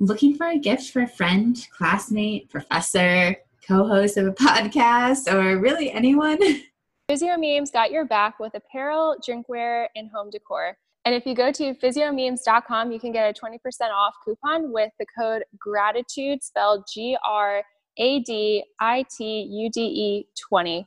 looking 0.00 0.34
for 0.34 0.48
a 0.48 0.58
gift 0.58 0.90
for 0.90 1.02
a 1.02 1.08
friend, 1.08 1.56
classmate, 1.76 2.50
professor, 2.50 3.36
co 3.66 3.86
host 3.86 4.16
of 4.16 4.26
a 4.26 4.32
podcast, 4.32 5.32
or 5.32 5.58
really 5.58 5.92
anyone? 5.92 6.38
Physiomemes 7.10 7.72
got 7.72 7.90
your 7.90 8.04
back 8.04 8.38
with 8.38 8.54
apparel, 8.54 9.16
drinkware, 9.26 9.86
and 9.96 10.10
home 10.10 10.30
decor. 10.30 10.76
And 11.04 11.14
if 11.14 11.26
you 11.26 11.34
go 11.34 11.50
to 11.50 11.74
physiomemes.com, 11.74 12.92
you 12.92 13.00
can 13.00 13.10
get 13.10 13.28
a 13.28 13.40
20% 13.40 13.58
off 13.90 14.14
coupon 14.24 14.72
with 14.72 14.92
the 14.98 15.06
code 15.18 15.44
GRADITUDE, 15.58 16.42
spelled 16.42 16.84
G 16.92 17.16
R 17.24 17.62
A 17.98 18.20
D 18.20 18.64
I 18.80 19.04
T 19.16 19.42
U 19.50 19.70
D 19.70 19.80
E 19.80 20.28
2020. 20.36 20.86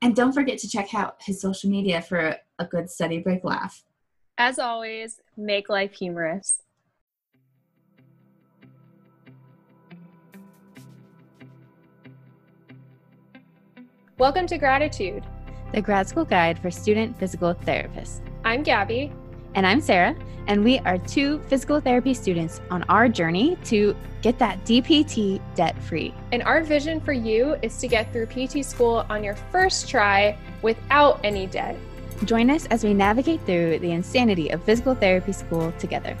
And 0.00 0.14
don't 0.14 0.32
forget 0.32 0.58
to 0.58 0.68
check 0.68 0.94
out 0.94 1.16
his 1.20 1.40
social 1.40 1.70
media 1.70 2.02
for 2.02 2.36
a 2.58 2.64
good 2.64 2.88
study 2.88 3.18
break 3.18 3.42
laugh. 3.42 3.82
As 4.38 4.58
always, 4.58 5.20
make 5.36 5.68
life 5.68 5.94
humorous. 5.94 6.62
Welcome 14.16 14.46
to 14.46 14.58
Graditude, 14.60 15.24
the 15.72 15.82
grad 15.82 16.08
school 16.08 16.24
guide 16.24 16.60
for 16.60 16.70
student 16.70 17.18
physical 17.18 17.52
therapists. 17.52 18.20
I'm 18.44 18.62
Gabby. 18.62 19.12
And 19.56 19.66
I'm 19.66 19.80
Sarah, 19.80 20.14
and 20.46 20.62
we 20.62 20.78
are 20.80 20.98
two 20.98 21.40
physical 21.48 21.80
therapy 21.80 22.14
students 22.14 22.60
on 22.70 22.84
our 22.84 23.08
journey 23.08 23.58
to 23.64 23.96
get 24.22 24.38
that 24.38 24.64
DPT 24.64 25.40
debt 25.56 25.76
free. 25.82 26.14
And 26.30 26.44
our 26.44 26.62
vision 26.62 27.00
for 27.00 27.12
you 27.12 27.56
is 27.60 27.76
to 27.78 27.88
get 27.88 28.12
through 28.12 28.26
PT 28.26 28.64
school 28.64 29.04
on 29.10 29.24
your 29.24 29.34
first 29.34 29.88
try 29.88 30.38
without 30.62 31.18
any 31.24 31.48
debt. 31.48 31.76
Join 32.24 32.50
us 32.50 32.66
as 32.66 32.84
we 32.84 32.94
navigate 32.94 33.40
through 33.46 33.80
the 33.80 33.90
insanity 33.90 34.50
of 34.50 34.62
physical 34.62 34.94
therapy 34.94 35.32
school 35.32 35.72
together. 35.80 36.16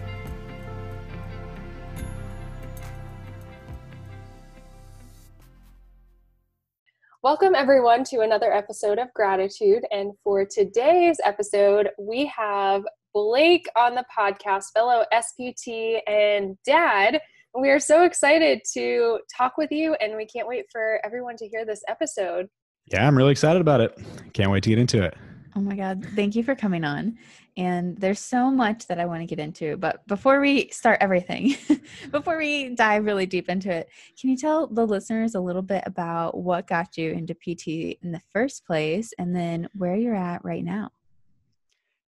Welcome, 7.24 7.54
everyone, 7.54 8.04
to 8.04 8.20
another 8.20 8.52
episode 8.52 8.98
of 8.98 9.08
Graditude. 9.18 9.80
And 9.90 10.12
for 10.22 10.44
today's 10.44 11.16
episode, 11.24 11.88
we 11.98 12.26
have 12.26 12.84
Blake 13.14 13.66
on 13.74 13.94
the 13.94 14.04
podcast, 14.14 14.64
fellow 14.74 15.06
SPT 15.10 16.00
and 16.06 16.58
dad. 16.66 17.22
We 17.58 17.70
are 17.70 17.78
so 17.78 18.04
excited 18.04 18.60
to 18.74 19.20
talk 19.34 19.56
with 19.56 19.72
you, 19.72 19.94
and 20.02 20.18
we 20.18 20.26
can't 20.26 20.46
wait 20.46 20.66
for 20.70 21.00
everyone 21.02 21.36
to 21.36 21.48
hear 21.48 21.64
this 21.64 21.82
episode. 21.88 22.46
Yeah, 22.92 23.08
I'm 23.08 23.16
really 23.16 23.32
excited 23.32 23.62
about 23.62 23.80
it. 23.80 23.98
Can't 24.34 24.50
wait 24.50 24.62
to 24.64 24.68
get 24.68 24.78
into 24.78 25.02
it. 25.02 25.16
Oh 25.56 25.60
my 25.60 25.76
God. 25.76 26.06
Thank 26.14 26.36
you 26.36 26.44
for 26.44 26.54
coming 26.54 26.84
on. 26.84 27.16
And 27.56 27.96
there's 27.96 28.18
so 28.18 28.50
much 28.50 28.88
that 28.88 28.98
I 28.98 29.06
want 29.06 29.20
to 29.20 29.26
get 29.26 29.38
into. 29.38 29.76
But 29.76 30.06
before 30.08 30.40
we 30.40 30.68
start 30.70 30.98
everything, 31.00 31.54
before 32.10 32.36
we 32.36 32.74
dive 32.74 33.04
really 33.04 33.26
deep 33.26 33.48
into 33.48 33.70
it, 33.70 33.88
can 34.20 34.30
you 34.30 34.36
tell 34.36 34.66
the 34.66 34.86
listeners 34.86 35.34
a 35.34 35.40
little 35.40 35.62
bit 35.62 35.84
about 35.86 36.36
what 36.36 36.66
got 36.66 36.96
you 36.96 37.12
into 37.12 37.34
PT 37.34 37.98
in 38.02 38.10
the 38.10 38.22
first 38.32 38.66
place 38.66 39.12
and 39.18 39.34
then 39.34 39.68
where 39.74 39.94
you're 39.94 40.16
at 40.16 40.44
right 40.44 40.64
now? 40.64 40.90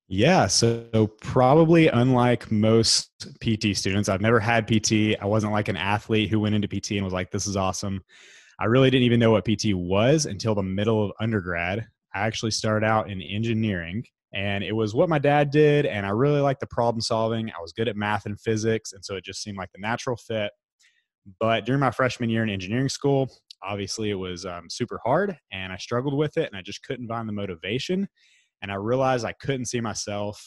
Yeah, 0.08 0.46
so 0.46 1.08
probably 1.20 1.88
unlike 1.88 2.50
most 2.52 3.10
PT 3.40 3.76
students, 3.76 4.08
I've 4.08 4.20
never 4.20 4.38
had 4.38 4.66
PT. 4.66 5.20
I 5.20 5.26
wasn't 5.26 5.52
like 5.52 5.68
an 5.68 5.76
athlete 5.76 6.30
who 6.30 6.38
went 6.38 6.54
into 6.54 6.68
PT 6.68 6.92
and 6.92 7.04
was 7.04 7.12
like, 7.12 7.32
this 7.32 7.46
is 7.46 7.56
awesome. 7.56 8.04
I 8.58 8.66
really 8.66 8.88
didn't 8.88 9.04
even 9.04 9.20
know 9.20 9.32
what 9.32 9.44
PT 9.44 9.74
was 9.74 10.26
until 10.26 10.54
the 10.54 10.62
middle 10.62 11.04
of 11.04 11.12
undergrad. 11.20 11.88
I 12.16 12.26
actually 12.26 12.52
started 12.52 12.86
out 12.86 13.10
in 13.10 13.20
engineering 13.20 14.02
and 14.32 14.64
it 14.64 14.72
was 14.72 14.94
what 14.94 15.10
my 15.10 15.18
dad 15.18 15.50
did 15.50 15.84
and 15.84 16.06
i 16.06 16.08
really 16.08 16.40
liked 16.40 16.60
the 16.60 16.66
problem 16.66 17.02
solving. 17.02 17.50
I 17.50 17.60
was 17.60 17.74
good 17.74 17.88
at 17.88 17.96
math 17.96 18.24
and 18.24 18.40
physics 18.40 18.94
and 18.94 19.04
so 19.04 19.16
it 19.16 19.24
just 19.24 19.42
seemed 19.42 19.58
like 19.58 19.70
the 19.74 19.80
natural 19.80 20.16
fit. 20.16 20.50
But 21.38 21.66
during 21.66 21.80
my 21.80 21.90
freshman 21.90 22.30
year 22.30 22.42
in 22.42 22.48
engineering 22.48 22.88
school 22.88 23.30
obviously 23.62 24.08
it 24.10 24.14
was 24.14 24.46
um, 24.46 24.64
super 24.70 24.98
hard 25.04 25.36
and 25.52 25.72
i 25.72 25.76
struggled 25.76 26.16
with 26.16 26.38
it 26.38 26.48
and 26.48 26.56
i 26.56 26.62
just 26.62 26.82
couldn't 26.84 27.08
find 27.08 27.28
the 27.28 27.34
motivation. 27.34 28.08
And 28.62 28.72
i 28.72 28.76
realized 28.76 29.26
i 29.26 29.32
couldn't 29.32 29.66
see 29.66 29.82
myself 29.82 30.42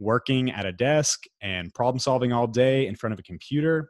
working 0.00 0.50
at 0.50 0.66
a 0.66 0.72
desk 0.72 1.22
and 1.40 1.72
problem 1.72 2.00
solving 2.00 2.32
all 2.32 2.48
day 2.48 2.88
in 2.88 2.96
front 2.96 3.12
of 3.12 3.20
a 3.20 3.22
computer 3.22 3.88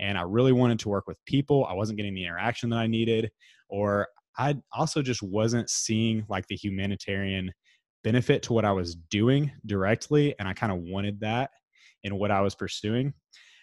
and 0.00 0.18
i 0.18 0.22
really 0.22 0.52
wanted 0.52 0.80
to 0.80 0.88
work 0.88 1.06
with 1.06 1.24
people. 1.26 1.64
I 1.64 1.74
wasn't 1.74 1.96
getting 1.96 2.14
the 2.14 2.24
interaction 2.24 2.70
that 2.70 2.80
i 2.80 2.88
needed 2.88 3.30
or 3.68 4.08
I 4.38 4.56
also 4.72 5.02
just 5.02 5.22
wasn't 5.22 5.70
seeing 5.70 6.24
like 6.28 6.46
the 6.46 6.56
humanitarian 6.56 7.52
benefit 8.04 8.42
to 8.44 8.52
what 8.52 8.64
I 8.64 8.72
was 8.72 8.94
doing 8.94 9.50
directly. 9.66 10.34
And 10.38 10.46
I 10.46 10.52
kind 10.52 10.72
of 10.72 10.78
wanted 10.78 11.20
that 11.20 11.50
in 12.04 12.16
what 12.18 12.30
I 12.30 12.40
was 12.40 12.54
pursuing. 12.54 13.12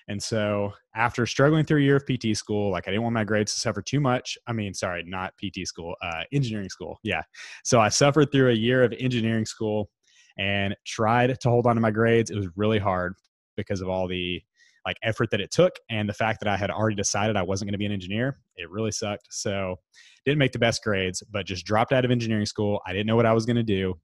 And 0.10 0.22
so 0.22 0.74
after 0.96 1.26
struggling 1.26 1.66
through 1.66 1.80
a 1.80 1.84
year 1.84 1.96
of 1.96 2.06
PT 2.06 2.36
school, 2.36 2.72
like 2.72 2.88
I 2.88 2.92
didn't 2.92 3.04
want 3.04 3.14
my 3.14 3.24
grades 3.24 3.54
to 3.54 3.60
suffer 3.60 3.82
too 3.82 4.02
much. 4.02 4.38
I 4.48 4.54
mean, 4.54 4.74
sorry, 4.74 5.04
not 5.08 5.34
PT 5.38 5.66
school, 5.66 5.96
uh, 6.02 6.24
engineering 6.34 6.70
school. 6.70 7.00
Yeah. 7.04 7.22
So 7.64 7.80
I 7.80 7.90
suffered 7.90 8.32
through 8.32 8.50
a 8.50 8.56
year 8.56 8.84
of 8.84 8.94
engineering 9.00 9.46
school 9.46 9.90
and 10.38 10.76
tried 10.86 11.40
to 11.40 11.50
hold 11.50 11.68
on 11.68 11.76
to 11.76 11.82
my 11.82 11.92
grades. 11.92 12.32
It 12.32 12.36
was 12.36 12.50
really 12.56 12.80
hard 12.80 13.14
because 13.56 13.82
of 13.82 13.88
all 13.88 14.08
the 14.08 14.42
like 14.86 14.98
effort 15.04 15.30
that 15.32 15.42
it 15.42 15.52
took 15.52 15.74
and 15.90 16.08
the 16.08 16.14
fact 16.14 16.40
that 16.42 16.50
I 16.50 16.58
had 16.58 16.70
already 16.70 16.96
decided 16.96 17.36
I 17.36 17.44
wasn't 17.44 17.68
going 17.68 17.74
to 17.74 17.78
be 17.78 17.86
an 17.86 17.92
engineer. 17.92 18.38
It 18.56 18.70
really 18.70 18.92
sucked. 18.92 19.28
So 19.32 19.78
didn't 20.26 20.40
make 20.40 20.52
the 20.52 20.60
best 20.60 20.84
grades, 20.84 21.24
but 21.32 21.46
just 21.46 21.66
dropped 21.66 21.94
out 21.94 22.06
of 22.06 22.12
engineering 22.12 22.46
school. 22.46 22.82
I 22.86 22.92
didn't 22.92 23.08
know 23.08 23.16
what 23.16 23.26
I 23.26 23.34
was 23.34 23.46
going 23.46 23.56
to 23.58 23.64
do. 23.64 23.96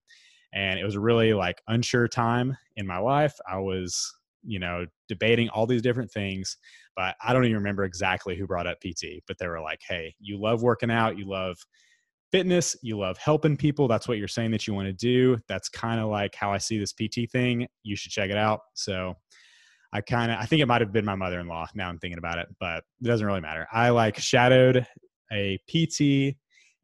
And 0.54 0.80
it 0.80 0.84
was 0.84 0.96
a 0.96 1.00
really 1.00 1.34
like 1.34 1.62
unsure 1.68 2.08
time 2.08 2.58
in 2.76 2.88
my 2.88 2.98
life. 2.98 3.36
I 3.48 3.58
was, 3.58 4.12
you 4.44 4.60
know, 4.60 4.86
debating 5.08 5.50
all 5.50 5.68
these 5.68 5.82
different 5.82 6.12
things, 6.12 6.58
but 6.96 7.16
I 7.22 7.34
don't 7.34 7.46
even 7.46 7.58
remember 7.58 7.84
exactly 7.84 8.36
who 8.36 8.48
brought 8.48 8.68
up 8.68 8.80
PT, 8.80 9.22
but 9.28 9.38
they 9.38 9.48
were 9.48 9.62
like, 9.62 9.80
hey, 9.88 10.16
you 10.20 10.40
love 10.40 10.64
working 10.64 10.90
out, 10.90 11.18
you 11.18 11.26
love 11.28 11.58
fitness, 12.32 12.76
you 12.82 12.98
love 12.98 13.18
helping 13.18 13.58
people. 13.58 13.88
That's 13.88 14.08
what 14.08 14.18
you're 14.18 14.28
saying 14.28 14.52
that 14.52 14.66
you 14.66 14.74
want 14.74 14.88
to 14.88 14.94
do. 14.94 15.38
That's 15.48 15.70
kind 15.70 16.00
of 16.00 16.10
like 16.10 16.36
how 16.36 16.52
I 16.52 16.58
see 16.58 16.80
this 16.80 16.94
PT 16.94 17.30
thing. 17.32 17.68
You 17.84 17.96
should 17.96 18.12
check 18.12 18.30
it 18.30 18.38
out. 18.38 18.62
So 18.74 19.16
I 19.92 20.02
kind 20.02 20.32
of 20.32 20.38
I 20.40 20.46
think 20.46 20.62
it 20.62 20.68
might 20.68 20.82
have 20.82 20.92
been 20.92 21.06
my 21.06 21.16
mother-in-law 21.16 21.68
now 21.76 21.90
I'm 21.90 21.98
thinking 22.00 22.20
about 22.20 22.38
it, 22.38 22.48
but 22.60 22.84
it 23.02 23.08
doesn't 23.08 23.26
really 23.26 23.42
matter. 23.42 23.68
I 23.72 23.90
like 23.90 24.18
shadowed 24.18 24.86
a 25.32 25.58
PT 25.68 26.36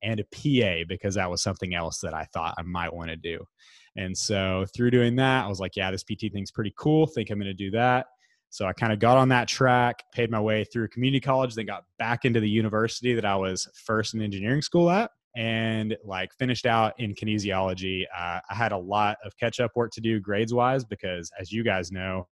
and 0.04 0.20
a 0.20 0.26
PA 0.32 0.86
because 0.88 1.16
that 1.16 1.30
was 1.30 1.42
something 1.42 1.74
else 1.74 2.00
that 2.00 2.14
I 2.14 2.28
thought 2.34 2.56
I 2.58 2.62
might 2.62 2.94
want 2.94 3.10
to 3.10 3.16
do. 3.16 3.44
And 3.96 4.16
so 4.18 4.66
through 4.76 4.92
doing 4.92 5.16
that, 5.18 5.46
I 5.46 5.48
was 5.48 5.60
like, 5.60 5.76
yeah, 5.76 5.90
this 5.90 6.04
PT 6.04 6.32
thing's 6.32 6.52
pretty 6.52 6.74
cool. 6.78 7.08
Think 7.08 7.30
I'm 7.30 7.40
going 7.40 7.46
to 7.48 7.54
do 7.54 7.72
that. 7.72 8.08
So 8.50 8.66
I 8.66 8.74
kind 8.74 8.94
of 8.94 9.00
got 9.00 9.18
on 9.18 9.30
that 9.30 9.48
track, 9.48 10.04
paid 10.14 10.32
my 10.32 10.40
way 10.40 10.64
through 10.64 10.90
community 10.90 11.20
college, 11.20 11.56
then 11.56 11.66
got 11.66 11.84
back 12.00 12.26
into 12.26 12.40
the 12.40 12.50
university 12.50 13.14
that 13.14 13.26
I 13.26 13.36
was 13.36 13.68
first 13.74 14.14
in 14.14 14.22
engineering 14.22 14.62
school 14.62 14.90
at 14.90 15.12
and 15.36 15.98
like 16.06 16.34
finished 16.40 16.66
out 16.66 16.94
in 16.98 17.14
kinesiology. 17.14 18.04
Uh, 18.18 18.40
I 18.50 18.56
had 18.56 18.72
a 18.72 18.78
lot 18.78 19.18
of 19.26 19.36
catch 19.38 19.60
up 19.60 19.72
work 19.76 19.92
to 19.94 20.02
do 20.02 20.20
grades 20.20 20.54
wise 20.54 20.86
because 20.86 21.30
as 21.40 21.52
you 21.52 21.64
guys 21.64 21.92
know, 21.92 22.28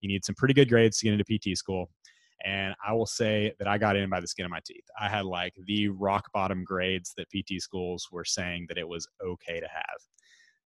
you 0.00 0.08
need 0.08 0.24
some 0.24 0.34
pretty 0.34 0.54
good 0.54 0.68
grades 0.68 0.98
to 0.98 1.04
get 1.06 1.18
into 1.18 1.38
PT 1.54 1.56
school. 1.56 1.90
And 2.44 2.74
I 2.86 2.92
will 2.92 3.06
say 3.06 3.52
that 3.58 3.68
I 3.68 3.76
got 3.76 3.96
in 3.96 4.08
by 4.08 4.20
the 4.20 4.26
skin 4.26 4.46
of 4.46 4.50
my 4.50 4.60
teeth. 4.64 4.84
I 4.98 5.08
had 5.08 5.26
like 5.26 5.54
the 5.66 5.88
rock 5.88 6.30
bottom 6.32 6.64
grades 6.64 7.12
that 7.16 7.28
PT 7.28 7.60
schools 7.60 8.08
were 8.10 8.24
saying 8.24 8.66
that 8.68 8.78
it 8.78 8.88
was 8.88 9.06
okay 9.22 9.60
to 9.60 9.68
have. 9.68 9.98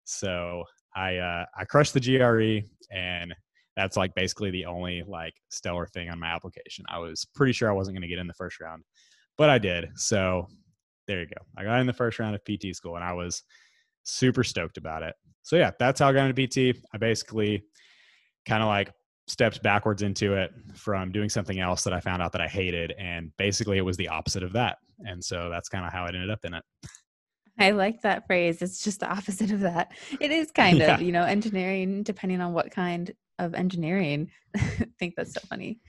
So 0.04 0.64
I 0.96 1.18
uh, 1.18 1.46
I 1.58 1.66
crushed 1.66 1.94
the 1.94 2.00
GRE, 2.00 2.68
and 2.96 3.34
that's 3.76 3.98
like 3.98 4.14
basically 4.14 4.52
the 4.52 4.66
only 4.66 5.04
like 5.08 5.34
stellar 5.50 5.88
thing 5.88 6.10
on 6.10 6.20
my 6.20 6.28
application. 6.28 6.86
I 6.88 7.00
was 7.00 7.26
pretty 7.34 7.54
sure 7.54 7.70
I 7.70 7.74
wasn't 7.74 7.96
going 7.96 8.04
to 8.04 8.08
get 8.08 8.20
in 8.20 8.28
the 8.28 8.34
first 8.34 8.60
round, 8.62 8.84
but 9.38 9.50
I 9.50 9.58
did. 9.58 9.90
So 9.96 10.48
there 11.08 11.20
you 11.20 11.28
go. 11.28 11.42
I 11.58 11.64
got 11.64 11.80
in 11.82 11.88
the 11.88 11.94
first 11.94 12.20
round 12.20 12.36
of 12.36 12.46
PT 12.46 12.76
school, 12.76 12.96
and 12.96 13.04
I 13.04 13.14
was 13.14 13.44
super 14.04 14.44
stoked 14.44 14.78
about 14.78 15.04
it. 15.04 15.16
So 15.42 15.56
yeah, 15.56 15.72
that's 15.78 16.00
how 16.00 16.10
I 16.10 16.14
got 16.14 16.30
into 16.30 16.74
PT. 16.74 16.78
I 16.94 16.98
basically 16.98 17.64
kind 18.46 18.64
of 18.64 18.68
like 18.68 18.92
stepped 19.28 19.64
backwards 19.64 20.02
into 20.02 20.34
it 20.34 20.54
from 20.74 21.12
doing 21.12 21.30
something 21.30 21.60
else 21.60 21.84
that 21.84 21.94
I 21.94 22.00
found 22.00 22.22
out 22.22 22.32
that 22.34 22.42
I 22.42 22.48
hated. 22.48 22.94
And 22.98 23.32
basically, 23.38 23.78
it 23.78 23.86
was 23.86 23.98
the 23.98 24.10
opposite 24.10 24.44
of 24.44 24.54
that. 24.54 24.78
And 25.00 25.24
so 25.24 25.50
that's 25.50 25.70
kind 25.70 25.86
of 25.86 25.92
how 25.92 26.04
I 26.04 26.08
ended 26.08 26.30
up 26.30 26.46
in 26.46 26.54
it. 26.54 26.64
I 27.58 27.72
like 27.72 28.02
that 28.02 28.28
phrase. 28.28 28.62
It's 28.62 28.84
just 28.84 29.00
the 29.00 29.10
opposite 29.10 29.52
of 29.52 29.62
that. 29.62 29.94
It 30.20 30.32
is 30.32 30.52
kind 30.56 30.78
yeah. 30.78 30.96
of, 30.96 31.02
you 31.02 31.12
know, 31.12 31.24
engineering, 31.24 32.04
depending 32.04 32.42
on 32.42 32.54
what 32.54 32.72
kind 32.72 33.12
of 33.40 33.54
engineering. 33.54 34.30
I 34.56 34.60
think 35.00 35.16
that's 35.16 35.34
so 35.34 35.42
funny. 35.50 35.80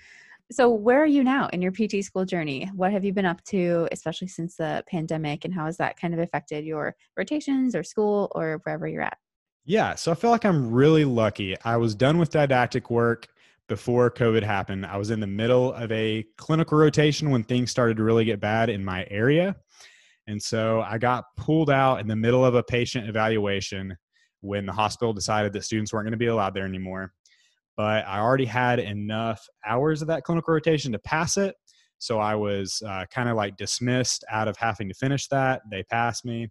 So, 0.52 0.70
where 0.70 1.02
are 1.02 1.06
you 1.06 1.24
now 1.24 1.48
in 1.48 1.60
your 1.60 1.72
PT 1.72 2.04
school 2.04 2.24
journey? 2.24 2.70
What 2.72 2.92
have 2.92 3.04
you 3.04 3.12
been 3.12 3.26
up 3.26 3.42
to, 3.44 3.88
especially 3.90 4.28
since 4.28 4.54
the 4.56 4.84
pandemic, 4.88 5.44
and 5.44 5.52
how 5.52 5.66
has 5.66 5.76
that 5.78 5.98
kind 5.98 6.14
of 6.14 6.20
affected 6.20 6.64
your 6.64 6.94
rotations 7.16 7.74
or 7.74 7.82
school 7.82 8.30
or 8.32 8.60
wherever 8.62 8.86
you're 8.86 9.02
at? 9.02 9.18
Yeah, 9.66 9.96
so 9.96 10.12
I 10.12 10.14
feel 10.14 10.30
like 10.30 10.44
I'm 10.44 10.70
really 10.70 11.04
lucky. 11.04 11.56
I 11.64 11.76
was 11.76 11.94
done 11.94 12.18
with 12.18 12.30
didactic 12.30 12.88
work 12.90 13.28
before 13.68 14.10
COVID 14.12 14.44
happened. 14.44 14.86
I 14.86 14.96
was 14.96 15.10
in 15.10 15.18
the 15.18 15.26
middle 15.26 15.72
of 15.72 15.90
a 15.90 16.24
clinical 16.36 16.78
rotation 16.78 17.30
when 17.30 17.42
things 17.42 17.70
started 17.72 17.96
to 17.96 18.04
really 18.04 18.24
get 18.24 18.40
bad 18.40 18.70
in 18.70 18.84
my 18.84 19.06
area. 19.10 19.56
And 20.28 20.40
so 20.40 20.82
I 20.82 20.98
got 20.98 21.24
pulled 21.36 21.70
out 21.70 22.00
in 22.00 22.06
the 22.06 22.14
middle 22.16 22.44
of 22.44 22.54
a 22.54 22.62
patient 22.62 23.08
evaluation 23.08 23.96
when 24.40 24.66
the 24.66 24.72
hospital 24.72 25.12
decided 25.12 25.52
that 25.54 25.64
students 25.64 25.92
weren't 25.92 26.04
going 26.06 26.12
to 26.12 26.16
be 26.18 26.26
allowed 26.26 26.54
there 26.54 26.64
anymore. 26.66 27.12
but 27.76 28.06
I 28.06 28.20
already 28.20 28.46
had 28.46 28.78
enough 28.80 29.46
hours 29.66 30.02
of 30.02 30.08
that 30.08 30.24
clinical 30.24 30.54
rotation 30.54 30.92
to 30.92 30.98
pass 31.00 31.36
it. 31.36 31.56
So 31.98 32.18
I 32.20 32.34
was 32.34 32.82
uh, 32.86 33.06
kind 33.10 33.28
of 33.28 33.36
like 33.36 33.56
dismissed 33.56 34.24
out 34.30 34.48
of 34.48 34.56
having 34.56 34.88
to 34.88 34.94
finish 34.94 35.28
that. 35.28 35.62
They 35.70 35.82
passed 35.84 36.24
me. 36.24 36.50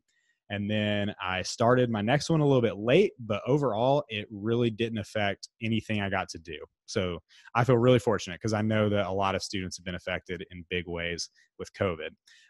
And 0.50 0.70
then 0.70 1.14
I 1.22 1.42
started 1.42 1.90
my 1.90 2.02
next 2.02 2.30
one 2.30 2.40
a 2.40 2.46
little 2.46 2.62
bit 2.62 2.78
late, 2.78 3.14
but 3.20 3.42
overall, 3.48 4.04
it 4.10 4.28
really 4.30 4.70
didn't 4.70 5.00
affect 5.00 5.50
anything 5.62 6.02
I 6.02 6.10
got 6.10 6.30
to 6.30 6.38
do. 6.38 6.58
So 6.86 7.20
I 7.56 7.64
feel 7.64 7.78
really 7.78 8.00
fortunate 8.00 8.40
because 8.40 8.54
I 8.54 8.62
know 8.62 8.90
that 8.90 9.08
a 9.08 9.12
lot 9.12 9.34
of 9.34 9.42
students 9.42 9.78
have 9.78 9.86
been 9.86 9.96
affected 9.96 10.46
in 10.52 10.66
big 10.70 10.88
ways 10.88 11.30
with 11.58 11.74
COVID. 11.74 12.10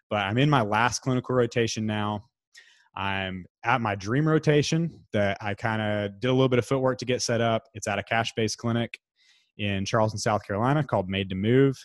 But 0.09 0.25
I'm 0.25 0.37
in 0.37 0.49
my 0.49 0.61
last 0.61 0.99
clinical 0.99 1.35
rotation 1.35 1.85
now. 1.85 2.25
I'm 2.97 3.45
at 3.63 3.81
my 3.81 3.95
dream 3.95 4.27
rotation 4.27 5.01
that 5.11 5.37
I 5.41 5.53
kind 5.53 5.81
of 5.81 6.19
did 6.19 6.29
a 6.29 6.33
little 6.33 6.49
bit 6.49 6.59
of 6.59 6.65
footwork 6.65 6.97
to 6.99 7.05
get 7.05 7.21
set 7.21 7.41
up. 7.41 7.63
It's 7.73 7.87
at 7.87 7.99
a 7.99 8.03
cash 8.03 8.33
based 8.35 8.57
clinic 8.57 8.97
in 9.57 9.85
Charleston, 9.85 10.19
South 10.19 10.45
Carolina 10.45 10.83
called 10.83 11.09
Made 11.09 11.29
to 11.29 11.35
Move. 11.35 11.77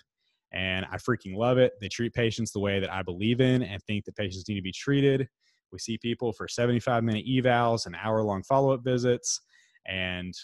And 0.53 0.85
I 0.91 0.97
freaking 0.97 1.37
love 1.37 1.59
it. 1.59 1.75
They 1.81 1.89
treat 1.89 2.13
patients 2.13 2.53
the 2.53 2.61
way 2.61 2.81
that 2.81 2.93
I 2.93 3.03
believe 3.03 3.41
in 3.41 3.63
and 3.63 3.81
think 3.85 4.05
that 4.05 4.17
patients 4.17 4.49
need 4.49 4.57
to 4.57 4.63
be 4.63 4.73
treated. 4.73 5.29
We 5.73 5.79
see 5.79 5.99
people 5.99 6.33
for 6.33 6.49
75 6.49 7.05
minute 7.05 7.27
evals 7.27 7.87
and 7.87 7.97
hour 7.97 8.23
long 8.23 8.43
follow 8.43 8.73
up 8.73 8.83
visits. 8.85 9.41
And 9.87 10.35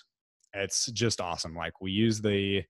it's 0.52 0.86
just 0.86 1.20
awesome. 1.20 1.54
Like 1.54 1.80
we 1.80 1.90
use 1.90 2.20
the 2.20 2.62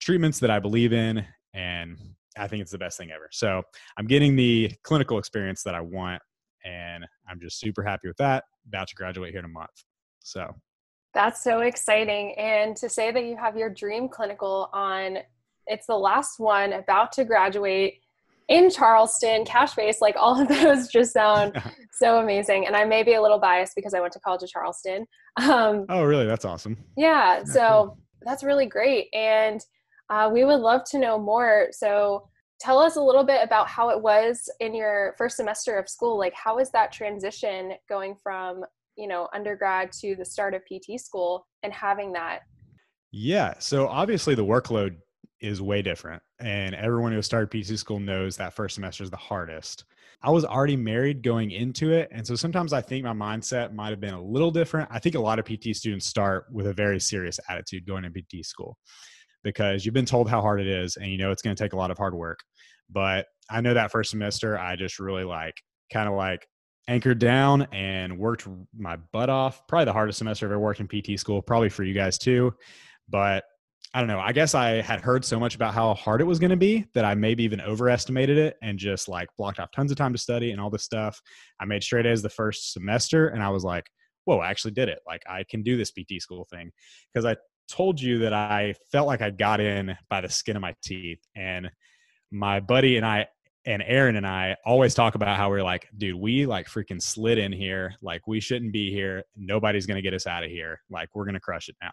treatments 0.00 0.38
that 0.40 0.50
I 0.50 0.58
believe 0.58 0.92
in, 0.92 1.24
and 1.54 1.98
I 2.36 2.46
think 2.46 2.62
it's 2.62 2.72
the 2.72 2.78
best 2.78 2.98
thing 2.98 3.10
ever. 3.10 3.28
So 3.32 3.62
I'm 3.96 4.06
getting 4.06 4.36
the 4.36 4.72
clinical 4.82 5.18
experience 5.18 5.62
that 5.64 5.74
I 5.74 5.80
want, 5.80 6.22
and 6.64 7.04
I'm 7.28 7.40
just 7.40 7.58
super 7.58 7.82
happy 7.82 8.08
with 8.08 8.16
that. 8.18 8.44
About 8.66 8.88
to 8.88 8.94
graduate 8.94 9.30
here 9.30 9.40
in 9.40 9.44
a 9.44 9.48
month. 9.48 9.84
So 10.20 10.54
that's 11.12 11.42
so 11.42 11.60
exciting. 11.60 12.34
And 12.38 12.76
to 12.76 12.88
say 12.88 13.12
that 13.12 13.24
you 13.24 13.36
have 13.36 13.56
your 13.56 13.70
dream 13.70 14.08
clinical 14.08 14.68
on, 14.72 15.18
it's 15.66 15.86
the 15.86 15.96
last 15.96 16.38
one 16.38 16.72
about 16.72 17.12
to 17.12 17.24
graduate 17.24 18.00
in 18.48 18.70
Charleston, 18.70 19.44
cash 19.44 19.74
base, 19.74 20.00
like 20.00 20.16
all 20.18 20.40
of 20.40 20.48
those 20.60 20.88
just 20.88 21.12
sound 21.12 21.60
so 21.92 22.18
amazing. 22.18 22.66
And 22.66 22.76
I 22.76 22.84
may 22.84 23.02
be 23.02 23.14
a 23.14 23.22
little 23.22 23.38
biased 23.38 23.74
because 23.74 23.94
I 23.94 24.00
went 24.00 24.12
to 24.14 24.20
college 24.20 24.42
at 24.42 24.48
Charleston. 24.48 25.06
Um, 25.42 25.86
oh, 25.88 26.04
really? 26.04 26.26
That's 26.26 26.44
awesome. 26.44 26.76
Yeah. 26.96 27.44
So 27.44 27.96
that's 28.22 28.42
really 28.42 28.66
great. 28.66 29.08
And 29.12 29.60
uh, 30.10 30.30
we 30.32 30.44
would 30.44 30.60
love 30.60 30.82
to 30.90 30.98
know 30.98 31.18
more. 31.18 31.68
So 31.72 32.28
tell 32.60 32.78
us 32.78 32.96
a 32.96 33.00
little 33.00 33.24
bit 33.24 33.40
about 33.42 33.68
how 33.68 33.90
it 33.90 34.00
was 34.00 34.48
in 34.60 34.74
your 34.74 35.14
first 35.18 35.36
semester 35.36 35.78
of 35.78 35.88
school. 35.88 36.18
Like, 36.18 36.34
how 36.34 36.56
was 36.56 36.70
that 36.70 36.92
transition 36.92 37.72
going 37.88 38.16
from, 38.22 38.64
you 38.96 39.08
know, 39.08 39.28
undergrad 39.34 39.92
to 40.00 40.14
the 40.16 40.24
start 40.24 40.54
of 40.54 40.62
PT 40.62 41.00
school 41.00 41.46
and 41.62 41.72
having 41.72 42.12
that? 42.12 42.40
Yeah. 43.10 43.54
So 43.58 43.86
obviously 43.86 44.34
the 44.34 44.44
workload 44.44 44.96
is 45.44 45.60
way 45.60 45.82
different. 45.82 46.22
And 46.40 46.74
everyone 46.74 47.12
who 47.12 47.20
started 47.20 47.50
PT 47.50 47.78
school 47.78 48.00
knows 48.00 48.36
that 48.36 48.54
first 48.54 48.74
semester 48.74 49.04
is 49.04 49.10
the 49.10 49.16
hardest. 49.16 49.84
I 50.22 50.30
was 50.30 50.44
already 50.44 50.76
married 50.76 51.22
going 51.22 51.50
into 51.50 51.92
it. 51.92 52.08
And 52.10 52.26
so 52.26 52.34
sometimes 52.34 52.72
I 52.72 52.80
think 52.80 53.04
my 53.04 53.12
mindset 53.12 53.74
might 53.74 53.90
have 53.90 54.00
been 54.00 54.14
a 54.14 54.22
little 54.22 54.50
different. 54.50 54.88
I 54.90 54.98
think 54.98 55.16
a 55.16 55.20
lot 55.20 55.38
of 55.38 55.44
PT 55.44 55.76
students 55.76 56.06
start 56.06 56.46
with 56.50 56.66
a 56.66 56.72
very 56.72 56.98
serious 56.98 57.38
attitude 57.50 57.86
going 57.86 58.04
to 58.04 58.10
PT 58.10 58.44
school 58.44 58.78
because 59.42 59.84
you've 59.84 59.94
been 59.94 60.06
told 60.06 60.30
how 60.30 60.40
hard 60.40 60.62
it 60.62 60.66
is 60.66 60.96
and 60.96 61.10
you 61.10 61.18
know 61.18 61.30
it's 61.30 61.42
going 61.42 61.54
to 61.54 61.62
take 61.62 61.74
a 61.74 61.76
lot 61.76 61.90
of 61.90 61.98
hard 61.98 62.14
work. 62.14 62.38
But 62.90 63.26
I 63.50 63.60
know 63.60 63.74
that 63.74 63.90
first 63.90 64.10
semester, 64.10 64.58
I 64.58 64.76
just 64.76 64.98
really 64.98 65.24
like 65.24 65.54
kind 65.92 66.08
of 66.08 66.14
like 66.14 66.46
anchored 66.88 67.18
down 67.18 67.62
and 67.70 68.18
worked 68.18 68.48
my 68.74 68.96
butt 69.12 69.28
off. 69.28 69.66
Probably 69.68 69.84
the 69.84 69.92
hardest 69.92 70.18
semester 70.18 70.46
I've 70.46 70.52
ever 70.52 70.60
worked 70.60 70.80
in 70.80 70.88
PT 70.88 71.20
school, 71.20 71.42
probably 71.42 71.68
for 71.68 71.84
you 71.84 71.92
guys 71.92 72.16
too. 72.16 72.54
But 73.10 73.44
I 73.94 74.00
don't 74.00 74.08
know. 74.08 74.18
I 74.18 74.32
guess 74.32 74.56
I 74.56 74.82
had 74.82 75.00
heard 75.00 75.24
so 75.24 75.38
much 75.38 75.54
about 75.54 75.72
how 75.72 75.94
hard 75.94 76.20
it 76.20 76.24
was 76.24 76.40
going 76.40 76.50
to 76.50 76.56
be 76.56 76.84
that 76.94 77.04
I 77.04 77.14
maybe 77.14 77.44
even 77.44 77.60
overestimated 77.60 78.36
it 78.36 78.56
and 78.60 78.76
just 78.76 79.08
like 79.08 79.28
blocked 79.38 79.60
off 79.60 79.70
tons 79.70 79.92
of 79.92 79.96
time 79.96 80.12
to 80.12 80.18
study 80.18 80.50
and 80.50 80.60
all 80.60 80.68
this 80.68 80.82
stuff. 80.82 81.22
I 81.60 81.64
made 81.64 81.84
straight 81.84 82.04
A's 82.04 82.20
the 82.20 82.28
first 82.28 82.72
semester 82.72 83.28
and 83.28 83.40
I 83.40 83.50
was 83.50 83.62
like, 83.62 83.86
whoa, 84.24 84.38
I 84.38 84.50
actually 84.50 84.72
did 84.72 84.88
it. 84.88 84.98
Like 85.06 85.22
I 85.30 85.44
can 85.48 85.62
do 85.62 85.76
this 85.76 85.92
PT 85.92 86.20
school 86.20 86.44
thing. 86.50 86.72
Because 87.12 87.24
I 87.24 87.36
told 87.68 88.00
you 88.00 88.18
that 88.18 88.32
I 88.32 88.74
felt 88.90 89.06
like 89.06 89.22
I 89.22 89.30
got 89.30 89.60
in 89.60 89.96
by 90.10 90.20
the 90.20 90.28
skin 90.28 90.56
of 90.56 90.62
my 90.62 90.74
teeth. 90.82 91.20
And 91.36 91.70
my 92.32 92.58
buddy 92.58 92.96
and 92.96 93.06
I 93.06 93.28
and 93.66 93.82
Aaron 93.86 94.16
and 94.16 94.26
I 94.26 94.56
always 94.64 94.94
talk 94.94 95.14
about 95.14 95.36
how 95.36 95.48
we're 95.48 95.62
like, 95.62 95.88
dude, 95.96 96.14
we 96.20 96.46
like 96.46 96.66
freaking 96.66 97.00
slid 97.00 97.38
in 97.38 97.52
here. 97.52 97.94
Like, 98.02 98.26
we 98.26 98.40
shouldn't 98.40 98.72
be 98.72 98.90
here. 98.90 99.22
Nobody's 99.36 99.86
going 99.86 99.96
to 99.96 100.02
get 100.02 100.14
us 100.14 100.26
out 100.26 100.44
of 100.44 100.50
here. 100.50 100.80
Like, 100.90 101.08
we're 101.14 101.24
going 101.24 101.34
to 101.34 101.40
crush 101.40 101.68
it 101.68 101.76
now. 101.82 101.90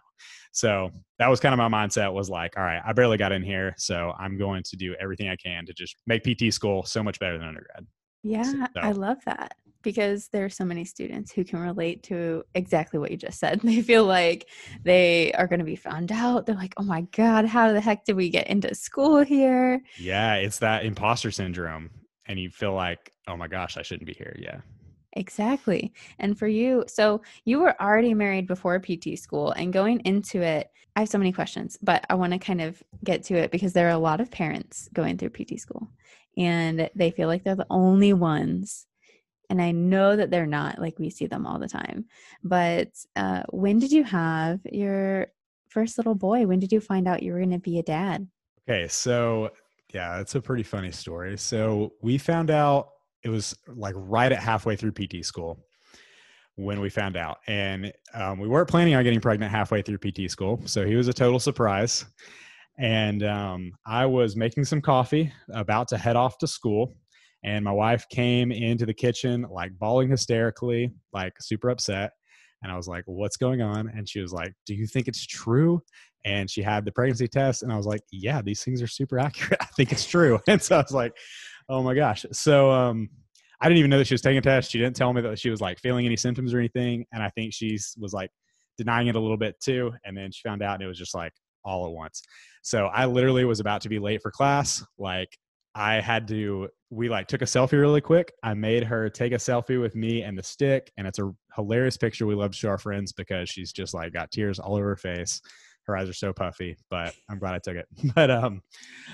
So 0.52 0.90
that 1.18 1.28
was 1.28 1.40
kind 1.40 1.58
of 1.58 1.58
my 1.58 1.86
mindset 1.86 2.12
was 2.12 2.28
like, 2.28 2.58
all 2.58 2.64
right, 2.64 2.82
I 2.84 2.92
barely 2.92 3.16
got 3.16 3.32
in 3.32 3.42
here. 3.42 3.74
So 3.78 4.12
I'm 4.18 4.36
going 4.38 4.62
to 4.64 4.76
do 4.76 4.94
everything 5.00 5.28
I 5.28 5.36
can 5.36 5.64
to 5.66 5.72
just 5.72 5.96
make 6.06 6.22
PT 6.24 6.52
school 6.52 6.84
so 6.84 7.02
much 7.02 7.18
better 7.18 7.38
than 7.38 7.48
undergrad. 7.48 7.86
Yeah, 8.22 8.42
so, 8.42 8.66
I 8.76 8.92
love 8.92 9.18
that 9.26 9.56
because 9.82 10.28
there 10.28 10.44
are 10.44 10.50
so 10.50 10.64
many 10.64 10.84
students 10.84 11.32
who 11.32 11.44
can 11.44 11.58
relate 11.58 12.02
to 12.04 12.44
exactly 12.54 12.98
what 12.98 13.10
you 13.10 13.16
just 13.16 13.38
said. 13.38 13.60
They 13.72 13.80
feel 13.80 14.04
like 14.04 14.48
they 14.84 15.32
are 15.32 15.46
going 15.46 15.60
to 15.60 15.64
be 15.64 15.76
found 15.76 16.12
out. 16.12 16.44
They're 16.44 16.54
like, 16.54 16.74
oh 16.76 16.82
my 16.82 17.02
God, 17.12 17.46
how 17.46 17.72
the 17.72 17.80
heck 17.80 18.04
did 18.04 18.16
we 18.16 18.28
get 18.28 18.48
into 18.48 18.74
school 18.74 19.22
here? 19.22 19.82
Yeah, 19.98 20.34
it's 20.34 20.58
that 20.58 20.84
imposter 20.84 21.30
syndrome. 21.30 21.90
And 22.26 22.38
you 22.38 22.50
feel 22.50 22.74
like, 22.74 23.12
oh 23.26 23.36
my 23.36 23.48
gosh, 23.48 23.78
I 23.78 23.82
shouldn't 23.82 24.06
be 24.06 24.12
here. 24.12 24.36
Yeah. 24.38 24.60
Exactly. 25.14 25.92
And 26.18 26.38
for 26.38 26.48
you, 26.48 26.84
so 26.86 27.22
you 27.44 27.60
were 27.60 27.80
already 27.80 28.14
married 28.14 28.46
before 28.46 28.78
PT 28.78 29.18
school 29.18 29.52
and 29.52 29.72
going 29.72 30.00
into 30.00 30.42
it, 30.42 30.70
I 30.96 31.00
have 31.00 31.08
so 31.08 31.18
many 31.18 31.32
questions, 31.32 31.78
but 31.82 32.04
I 32.10 32.14
want 32.14 32.32
to 32.32 32.38
kind 32.38 32.60
of 32.60 32.82
get 33.02 33.22
to 33.24 33.34
it 33.34 33.50
because 33.50 33.72
there 33.72 33.88
are 33.88 33.92
a 33.92 33.98
lot 33.98 34.20
of 34.20 34.30
parents 34.30 34.88
going 34.92 35.16
through 35.16 35.30
PT 35.30 35.58
school 35.58 35.88
and 36.36 36.90
they 36.94 37.10
feel 37.10 37.28
like 37.28 37.44
they're 37.44 37.54
the 37.54 37.66
only 37.70 38.12
ones 38.12 38.86
and 39.52 39.60
I 39.60 39.70
know 39.70 40.16
that 40.16 40.30
they're 40.30 40.46
not 40.46 40.78
like 40.78 40.98
we 40.98 41.10
see 41.10 41.26
them 41.26 41.46
all 41.46 41.58
the 41.58 41.68
time. 41.68 42.06
But 42.42 42.88
uh, 43.16 43.42
when 43.50 43.78
did 43.78 43.92
you 43.92 44.02
have 44.02 44.60
your 44.64 45.26
first 45.68 45.98
little 45.98 46.14
boy? 46.14 46.46
When 46.46 46.58
did 46.58 46.72
you 46.72 46.80
find 46.80 47.06
out 47.06 47.22
you 47.22 47.34
were 47.34 47.38
going 47.38 47.50
to 47.50 47.58
be 47.58 47.78
a 47.78 47.82
dad? 47.82 48.26
Okay, 48.66 48.88
so 48.88 49.50
yeah, 49.92 50.20
it's 50.20 50.36
a 50.36 50.40
pretty 50.40 50.62
funny 50.62 50.90
story. 50.90 51.36
So 51.36 51.92
we 52.00 52.16
found 52.16 52.50
out 52.50 52.88
it 53.24 53.28
was 53.28 53.54
like 53.68 53.94
right 53.94 54.32
at 54.32 54.38
halfway 54.38 54.74
through 54.74 54.92
PT 54.92 55.22
school 55.22 55.58
when 56.54 56.80
we 56.80 56.88
found 56.88 57.18
out, 57.18 57.36
and 57.46 57.92
um, 58.14 58.38
we 58.38 58.48
weren't 58.48 58.70
planning 58.70 58.94
on 58.94 59.04
getting 59.04 59.20
pregnant 59.20 59.52
halfway 59.52 59.82
through 59.82 59.98
PT 59.98 60.30
school, 60.30 60.62
so 60.64 60.86
he 60.86 60.96
was 60.96 61.08
a 61.08 61.12
total 61.12 61.38
surprise. 61.38 62.06
And 62.78 63.22
um, 63.22 63.72
I 63.84 64.06
was 64.06 64.34
making 64.34 64.64
some 64.64 64.80
coffee, 64.80 65.30
about 65.52 65.88
to 65.88 65.98
head 65.98 66.16
off 66.16 66.38
to 66.38 66.46
school, 66.46 66.94
and 67.44 67.64
my 67.64 67.72
wife 67.72 68.08
came 68.08 68.52
into 68.52 68.86
the 68.86 68.94
kitchen 68.94 69.46
like 69.50 69.72
bawling 69.78 70.10
hysterically, 70.10 70.92
like 71.12 71.34
super 71.40 71.70
upset. 71.70 72.12
And 72.62 72.70
I 72.70 72.76
was 72.76 72.86
like, 72.86 73.04
What's 73.06 73.36
going 73.36 73.60
on? 73.60 73.88
And 73.88 74.08
she 74.08 74.20
was 74.20 74.32
like, 74.32 74.52
Do 74.66 74.74
you 74.74 74.86
think 74.86 75.08
it's 75.08 75.26
true? 75.26 75.82
And 76.24 76.48
she 76.48 76.62
had 76.62 76.84
the 76.84 76.92
pregnancy 76.92 77.26
test. 77.26 77.62
And 77.62 77.72
I 77.72 77.76
was 77.76 77.86
like, 77.86 78.02
Yeah, 78.12 78.42
these 78.42 78.62
things 78.62 78.80
are 78.80 78.86
super 78.86 79.18
accurate. 79.20 79.60
I 79.60 79.66
think 79.76 79.92
it's 79.92 80.06
true. 80.06 80.38
And 80.48 80.62
so 80.62 80.76
I 80.76 80.82
was 80.82 80.92
like, 80.92 81.12
Oh 81.68 81.82
my 81.82 81.94
gosh. 81.94 82.24
So 82.32 82.70
um, 82.70 83.08
I 83.60 83.68
didn't 83.68 83.78
even 83.78 83.90
know 83.90 83.98
that 83.98 84.06
she 84.06 84.14
was 84.14 84.22
taking 84.22 84.38
a 84.38 84.42
test. 84.42 84.70
She 84.70 84.78
didn't 84.78 84.96
tell 84.96 85.12
me 85.12 85.22
that 85.22 85.38
she 85.38 85.50
was 85.50 85.60
like 85.60 85.78
feeling 85.80 86.06
any 86.06 86.16
symptoms 86.16 86.54
or 86.54 86.58
anything. 86.58 87.06
And 87.12 87.22
I 87.22 87.30
think 87.30 87.52
she 87.52 87.78
was 87.98 88.12
like 88.12 88.30
denying 88.78 89.08
it 89.08 89.16
a 89.16 89.20
little 89.20 89.36
bit 89.36 89.60
too. 89.60 89.92
And 90.04 90.16
then 90.16 90.30
she 90.32 90.42
found 90.46 90.62
out 90.62 90.74
and 90.74 90.82
it 90.82 90.88
was 90.88 90.98
just 90.98 91.14
like 91.14 91.32
all 91.64 91.86
at 91.86 91.92
once. 91.92 92.22
So 92.62 92.86
I 92.86 93.06
literally 93.06 93.44
was 93.44 93.60
about 93.60 93.80
to 93.82 93.88
be 93.88 93.98
late 93.98 94.22
for 94.22 94.30
class. 94.30 94.84
Like 94.98 95.36
I 95.74 96.00
had 96.00 96.28
to, 96.28 96.68
we 96.90 97.08
like 97.08 97.26
took 97.26 97.42
a 97.42 97.46
selfie 97.46 97.80
really 97.80 98.00
quick. 98.00 98.32
I 98.42 98.54
made 98.54 98.84
her 98.84 99.08
take 99.08 99.32
a 99.32 99.36
selfie 99.36 99.80
with 99.80 99.94
me 99.94 100.22
and 100.22 100.36
the 100.36 100.42
stick. 100.42 100.92
And 100.96 101.06
it's 101.06 101.18
a 101.18 101.32
hilarious 101.56 101.96
picture 101.96 102.26
we 102.26 102.34
love 102.34 102.52
to 102.52 102.56
show 102.56 102.68
our 102.68 102.78
friends 102.78 103.12
because 103.12 103.48
she's 103.48 103.72
just 103.72 103.94
like 103.94 104.12
got 104.12 104.30
tears 104.30 104.58
all 104.58 104.76
over 104.76 104.88
her 104.88 104.96
face. 104.96 105.40
Her 105.86 105.96
eyes 105.96 106.08
are 106.08 106.14
so 106.14 106.32
puffy, 106.32 106.76
but 106.90 107.14
I'm 107.28 107.38
glad 107.38 107.54
I 107.54 107.58
took 107.58 107.76
it. 107.76 107.86
But 108.14 108.30
um, 108.30 108.62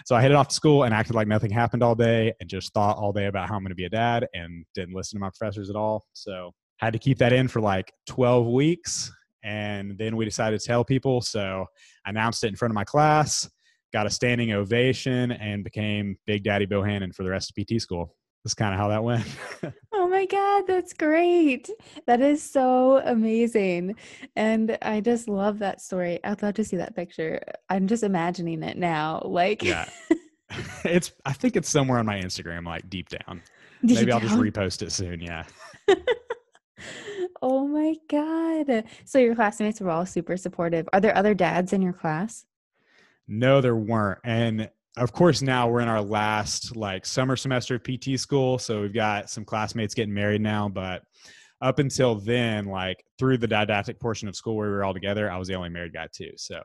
so 0.04 0.16
I 0.16 0.20
headed 0.20 0.36
off 0.36 0.48
to 0.48 0.54
school 0.54 0.82
and 0.82 0.92
acted 0.92 1.14
like 1.14 1.28
nothing 1.28 1.50
happened 1.50 1.82
all 1.82 1.94
day 1.94 2.32
and 2.40 2.50
just 2.50 2.74
thought 2.74 2.98
all 2.98 3.12
day 3.12 3.26
about 3.26 3.48
how 3.48 3.54
I'm 3.54 3.62
going 3.62 3.70
to 3.70 3.76
be 3.76 3.84
a 3.84 3.90
dad 3.90 4.26
and 4.34 4.66
didn't 4.74 4.94
listen 4.94 5.18
to 5.18 5.20
my 5.20 5.30
professors 5.30 5.70
at 5.70 5.76
all. 5.76 6.06
So 6.12 6.52
had 6.78 6.92
to 6.92 6.98
keep 6.98 7.18
that 7.18 7.32
in 7.32 7.48
for 7.48 7.60
like 7.60 7.92
12 8.06 8.46
weeks. 8.48 9.10
And 9.44 9.96
then 9.96 10.16
we 10.16 10.24
decided 10.24 10.60
to 10.60 10.66
tell 10.66 10.84
people. 10.84 11.20
So 11.20 11.66
I 12.04 12.10
announced 12.10 12.44
it 12.44 12.48
in 12.48 12.56
front 12.56 12.70
of 12.70 12.74
my 12.74 12.84
class 12.84 13.48
got 13.92 14.06
a 14.06 14.10
standing 14.10 14.52
ovation 14.52 15.32
and 15.32 15.64
became 15.64 16.16
Big 16.26 16.44
Daddy 16.44 16.66
Bohannon 16.66 17.14
for 17.14 17.22
the 17.22 17.30
rest 17.30 17.50
of 17.50 17.64
PT 17.64 17.80
school. 17.80 18.14
That's 18.44 18.54
kind 18.54 18.72
of 18.72 18.80
how 18.80 18.88
that 18.88 19.02
went. 19.02 19.26
oh 19.92 20.08
my 20.08 20.24
God, 20.26 20.64
that's 20.66 20.92
great. 20.92 21.68
That 22.06 22.20
is 22.20 22.42
so 22.42 23.02
amazing. 23.04 23.96
And 24.36 24.78
I 24.80 25.00
just 25.00 25.28
love 25.28 25.58
that 25.58 25.80
story. 25.80 26.20
I'd 26.22 26.42
love 26.42 26.54
to 26.54 26.64
see 26.64 26.76
that 26.76 26.94
picture. 26.94 27.42
I'm 27.68 27.86
just 27.88 28.02
imagining 28.02 28.62
it 28.62 28.76
now. 28.76 29.22
Like, 29.24 29.62
yeah. 29.62 29.88
it's, 30.84 31.12
I 31.26 31.32
think 31.32 31.56
it's 31.56 31.68
somewhere 31.68 31.98
on 31.98 32.06
my 32.06 32.18
Instagram, 32.18 32.64
like 32.64 32.88
deep 32.88 33.08
down. 33.08 33.42
Deep 33.84 33.96
Maybe 33.96 34.10
down. 34.10 34.22
I'll 34.22 34.28
just 34.28 34.40
repost 34.40 34.82
it 34.82 34.92
soon. 34.92 35.20
Yeah. 35.20 35.44
Oh 37.42 37.66
my 37.66 37.94
God. 38.08 38.84
So 39.04 39.18
your 39.18 39.34
classmates 39.34 39.80
were 39.80 39.90
all 39.90 40.06
super 40.06 40.36
supportive. 40.36 40.88
Are 40.92 41.00
there 41.00 41.16
other 41.16 41.34
dads 41.34 41.72
in 41.72 41.82
your 41.82 41.92
class? 41.92 42.44
No, 43.28 43.60
there 43.60 43.76
weren't. 43.76 44.18
And 44.24 44.70
of 44.96 45.12
course, 45.12 45.42
now 45.42 45.68
we're 45.68 45.80
in 45.80 45.88
our 45.88 46.00
last 46.00 46.74
like 46.74 47.06
summer 47.06 47.36
semester 47.36 47.76
of 47.76 47.82
PT 47.84 48.18
school. 48.18 48.58
So 48.58 48.80
we've 48.80 48.92
got 48.92 49.30
some 49.30 49.44
classmates 49.44 49.94
getting 49.94 50.14
married 50.14 50.40
now. 50.40 50.68
But 50.68 51.02
up 51.60 51.78
until 51.78 52.16
then, 52.16 52.66
like 52.66 53.04
through 53.18 53.38
the 53.38 53.46
didactic 53.46 54.00
portion 54.00 54.28
of 54.28 54.34
school 54.34 54.56
where 54.56 54.68
we 54.68 54.74
were 54.74 54.84
all 54.84 54.94
together, 54.94 55.30
I 55.30 55.36
was 55.36 55.48
the 55.48 55.54
only 55.54 55.68
married 55.68 55.92
guy 55.92 56.08
too. 56.12 56.32
So, 56.36 56.62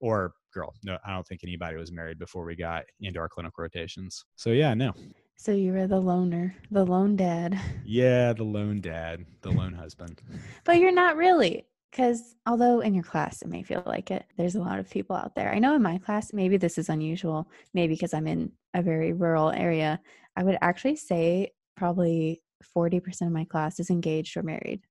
or 0.00 0.32
girl. 0.52 0.74
No, 0.84 0.98
I 1.06 1.14
don't 1.14 1.26
think 1.26 1.42
anybody 1.44 1.76
was 1.76 1.92
married 1.92 2.18
before 2.18 2.44
we 2.44 2.56
got 2.56 2.84
into 3.00 3.20
our 3.20 3.28
clinical 3.28 3.62
rotations. 3.62 4.24
So 4.36 4.50
yeah, 4.50 4.74
no. 4.74 4.92
So 5.36 5.52
you 5.52 5.72
were 5.72 5.86
the 5.86 6.00
loner, 6.00 6.54
the 6.70 6.84
lone 6.84 7.16
dad. 7.16 7.58
Yeah, 7.84 8.34
the 8.34 8.44
lone 8.44 8.80
dad, 8.80 9.24
the 9.40 9.50
lone 9.50 9.72
husband. 9.72 10.20
But 10.64 10.78
you're 10.78 10.92
not 10.92 11.16
really, 11.16 11.66
because 11.90 12.36
although 12.46 12.80
in 12.80 12.94
your 12.94 13.04
class 13.04 13.42
it 13.42 13.48
may 13.48 13.62
feel 13.62 13.82
like 13.86 14.10
it, 14.10 14.26
there's 14.36 14.54
a 14.54 14.60
lot 14.60 14.78
of 14.78 14.90
people 14.90 15.16
out 15.16 15.34
there. 15.34 15.52
I 15.52 15.58
know 15.58 15.74
in 15.74 15.82
my 15.82 15.98
class, 15.98 16.32
maybe 16.32 16.56
this 16.56 16.78
is 16.78 16.88
unusual, 16.88 17.50
maybe 17.74 17.94
because 17.94 18.14
I'm 18.14 18.26
in 18.26 18.52
a 18.74 18.82
very 18.82 19.12
rural 19.12 19.50
area. 19.50 20.00
I 20.36 20.44
would 20.44 20.58
actually 20.62 20.96
say 20.96 21.52
probably 21.76 22.42
40% 22.62 23.26
of 23.28 23.32
my 23.32 23.44
class 23.44 23.80
is 23.80 23.90
engaged 23.90 24.36
or 24.36 24.42
married. 24.42 24.82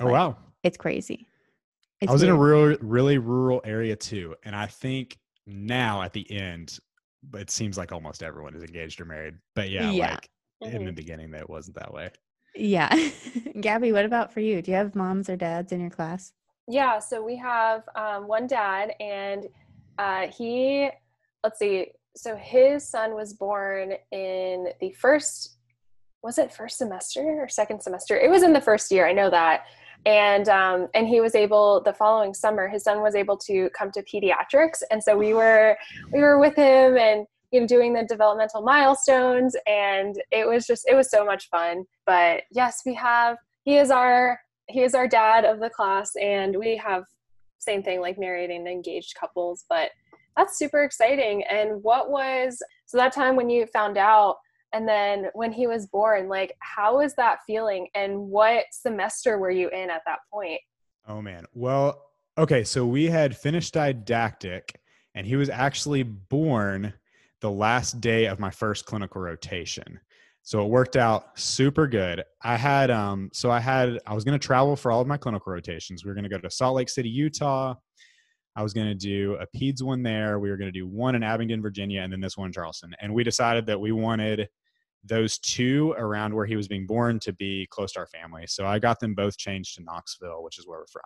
Oh, 0.00 0.06
wow. 0.08 0.36
It's 0.62 0.76
crazy. 0.76 1.26
It's 2.00 2.10
I 2.10 2.12
was 2.12 2.22
weird. 2.22 2.28
in 2.30 2.30
a 2.30 2.38
real, 2.38 2.76
really 2.80 3.18
rural 3.18 3.60
area 3.64 3.96
too. 3.96 4.36
And 4.42 4.54
I 4.54 4.66
think 4.66 5.18
now 5.46 6.02
at 6.02 6.12
the 6.12 6.30
end, 6.30 6.78
it 7.34 7.50
seems 7.50 7.78
like 7.78 7.92
almost 7.92 8.22
everyone 8.22 8.54
is 8.54 8.62
engaged 8.62 9.00
or 9.00 9.06
married. 9.06 9.38
But 9.54 9.70
yeah, 9.70 9.90
Yeah. 9.90 9.92
like 9.92 10.28
in 10.64 10.84
the 10.84 10.92
Mhm. 10.92 10.94
beginning, 10.94 11.30
that 11.32 11.42
it 11.42 11.50
wasn't 11.50 11.76
that 11.78 11.92
way. 11.92 12.10
Yeah. 12.54 12.94
Gabby, 13.60 13.92
what 13.92 14.04
about 14.04 14.32
for 14.32 14.40
you? 14.40 14.62
Do 14.62 14.70
you 14.70 14.76
have 14.76 14.94
moms 14.94 15.28
or 15.28 15.36
dads 15.36 15.72
in 15.72 15.80
your 15.80 15.90
class? 15.90 16.32
Yeah, 16.68 16.98
so 16.98 17.22
we 17.22 17.36
have 17.36 17.82
um, 17.94 18.26
one 18.26 18.46
dad, 18.46 18.92
and 18.98 19.46
uh, 19.98 20.28
he, 20.28 20.88
let's 21.42 21.58
see, 21.58 21.88
so 22.16 22.36
his 22.36 22.88
son 22.88 23.14
was 23.14 23.34
born 23.34 23.94
in 24.12 24.68
the 24.80 24.92
first, 24.92 25.56
was 26.22 26.38
it 26.38 26.54
first 26.54 26.78
semester 26.78 27.20
or 27.20 27.48
second 27.48 27.82
semester? 27.82 28.18
It 28.18 28.30
was 28.30 28.42
in 28.42 28.54
the 28.54 28.60
first 28.60 28.90
year, 28.90 29.06
I 29.06 29.12
know 29.12 29.28
that. 29.30 29.64
And 30.06 30.50
um, 30.50 30.88
and 30.94 31.08
he 31.08 31.22
was 31.22 31.34
able 31.34 31.82
the 31.82 31.94
following 31.94 32.34
summer, 32.34 32.68
his 32.68 32.82
son 32.82 33.00
was 33.00 33.14
able 33.14 33.38
to 33.38 33.70
come 33.70 33.90
to 33.92 34.02
pediatrics, 34.02 34.82
and 34.90 35.02
so 35.02 35.16
we 35.16 35.32
were 35.32 35.78
we 36.12 36.20
were 36.20 36.38
with 36.38 36.56
him 36.56 36.98
and 36.98 37.26
you 37.54 37.60
know 37.60 37.66
doing 37.66 37.94
the 37.94 38.04
developmental 38.04 38.62
milestones, 38.62 39.56
and 39.66 40.20
it 40.30 40.46
was 40.46 40.66
just 40.66 40.86
it 40.88 40.94
was 40.94 41.10
so 41.10 41.24
much 41.24 41.48
fun. 41.48 41.84
But 42.04 42.42
yes, 42.50 42.82
we 42.84 42.94
have 42.94 43.38
he 43.64 43.76
is 43.76 43.90
our 43.90 44.40
he 44.68 44.82
is 44.82 44.94
our 44.94 45.08
dad 45.08 45.44
of 45.44 45.60
the 45.60 45.70
class 45.70 46.12
and 46.16 46.56
we 46.56 46.76
have 46.76 47.04
same 47.58 47.82
thing 47.82 48.00
like 48.00 48.18
married 48.18 48.50
and 48.50 48.66
engaged 48.66 49.14
couples 49.18 49.64
but 49.68 49.90
that's 50.36 50.58
super 50.58 50.84
exciting 50.84 51.42
and 51.50 51.82
what 51.82 52.10
was 52.10 52.62
so 52.86 52.96
that 52.96 53.12
time 53.12 53.36
when 53.36 53.50
you 53.50 53.66
found 53.66 53.98
out 53.98 54.36
and 54.72 54.88
then 54.88 55.26
when 55.34 55.52
he 55.52 55.66
was 55.66 55.86
born 55.86 56.28
like 56.28 56.54
how 56.60 56.96
was 56.98 57.14
that 57.14 57.40
feeling 57.46 57.88
and 57.94 58.18
what 58.18 58.64
semester 58.70 59.38
were 59.38 59.50
you 59.50 59.68
in 59.68 59.90
at 59.90 60.02
that 60.06 60.20
point 60.32 60.60
Oh 61.06 61.20
man. 61.20 61.44
Well, 61.52 62.02
okay, 62.38 62.64
so 62.64 62.86
we 62.86 63.06
had 63.06 63.36
finished 63.36 63.74
didactic 63.74 64.80
and 65.14 65.26
he 65.26 65.36
was 65.36 65.50
actually 65.50 66.02
born 66.02 66.94
the 67.44 67.50
last 67.50 68.00
day 68.00 68.24
of 68.24 68.40
my 68.40 68.48
first 68.48 68.86
clinical 68.86 69.20
rotation. 69.20 70.00
So 70.44 70.64
it 70.64 70.70
worked 70.70 70.96
out 70.96 71.38
super 71.38 71.86
good. 71.86 72.24
I 72.42 72.56
had 72.56 72.90
um 72.90 73.28
so 73.34 73.50
I 73.50 73.60
had 73.60 73.98
I 74.06 74.14
was 74.14 74.24
going 74.24 74.38
to 74.38 74.46
travel 74.46 74.76
for 74.76 74.90
all 74.90 75.02
of 75.02 75.06
my 75.06 75.18
clinical 75.18 75.52
rotations. 75.52 76.02
We 76.02 76.08
were 76.08 76.14
going 76.14 76.24
to 76.24 76.30
go 76.30 76.38
to 76.38 76.50
Salt 76.50 76.76
Lake 76.76 76.88
City, 76.88 77.10
Utah. 77.10 77.74
I 78.56 78.62
was 78.62 78.72
going 78.72 78.86
to 78.86 78.94
do 78.94 79.36
a 79.42 79.46
PEDS 79.54 79.82
one 79.82 80.02
there. 80.02 80.38
We 80.38 80.48
were 80.48 80.56
going 80.56 80.72
to 80.72 80.78
do 80.78 80.86
one 80.86 81.14
in 81.16 81.22
Abingdon, 81.22 81.60
Virginia, 81.60 82.00
and 82.00 82.10
then 82.10 82.20
this 82.20 82.38
one 82.38 82.46
in 82.46 82.52
Charleston. 82.54 82.94
And 83.02 83.12
we 83.12 83.22
decided 83.24 83.66
that 83.66 83.78
we 83.78 83.92
wanted 83.92 84.48
those 85.04 85.36
two 85.36 85.94
around 85.98 86.34
where 86.34 86.46
he 86.46 86.56
was 86.56 86.66
being 86.66 86.86
born 86.86 87.20
to 87.20 87.34
be 87.34 87.66
close 87.68 87.92
to 87.92 87.98
our 87.98 88.06
family. 88.06 88.44
So 88.46 88.66
I 88.66 88.78
got 88.78 89.00
them 89.00 89.14
both 89.14 89.36
changed 89.36 89.74
to 89.74 89.82
Knoxville, 89.82 90.42
which 90.42 90.58
is 90.58 90.66
where 90.66 90.78
we're 90.78 90.86
from. 90.86 91.02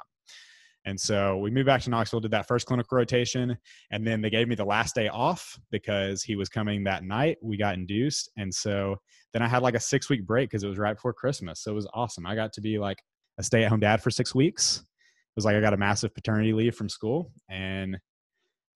And 0.89 0.99
so 0.99 1.37
we 1.37 1.51
moved 1.51 1.67
back 1.67 1.83
to 1.83 1.91
Knoxville, 1.91 2.21
did 2.21 2.31
that 2.31 2.49
first 2.49 2.67
clinical 2.67 2.97
rotation, 2.97 3.59
and 3.91 4.07
then 4.07 4.23
they 4.23 4.31
gave 4.31 4.49
me 4.49 4.55
the 4.55 4.65
last 4.65 4.95
day 4.95 5.09
off 5.09 5.59
because 5.71 6.23
he 6.23 6.35
was 6.35 6.49
coming 6.49 6.83
that 6.85 7.05
night. 7.05 7.37
We 7.43 7.59
got 7.59 7.75
induced. 7.75 8.31
And 8.39 8.53
so 8.53 8.97
then 9.35 9.43
I 9.43 9.49
had 9.49 9.63
like 9.63 9.75
a 9.75 9.81
six 9.81 10.09
week 10.09 10.27
break 10.27 10.49
because 10.49 10.65
it 10.65 10.69
was 10.69 10.79
right 10.79 10.95
before 10.95 11.13
Christmas. 11.13 11.61
So 11.61 11.73
it 11.73 11.75
was 11.75 11.87
awesome. 11.93 12.25
I 12.25 12.35
got 12.35 12.55
to 12.55 12.63
be 12.63 12.79
like 12.79 13.03
a 13.37 13.43
stay 13.43 13.65
at 13.65 13.69
home 13.69 13.81
dad 13.81 14.03
for 14.03 14.11
six 14.11 14.35
weeks. 14.35 14.79
It 14.79 15.37
was 15.37 15.45
like 15.45 15.57
I 15.57 15.61
got 15.61 15.75
a 15.75 15.77
massive 15.77 16.15
paternity 16.15 16.55
leave 16.55 16.75
from 16.75 16.89
school 16.89 17.33
and 17.51 17.95
it 17.95 18.01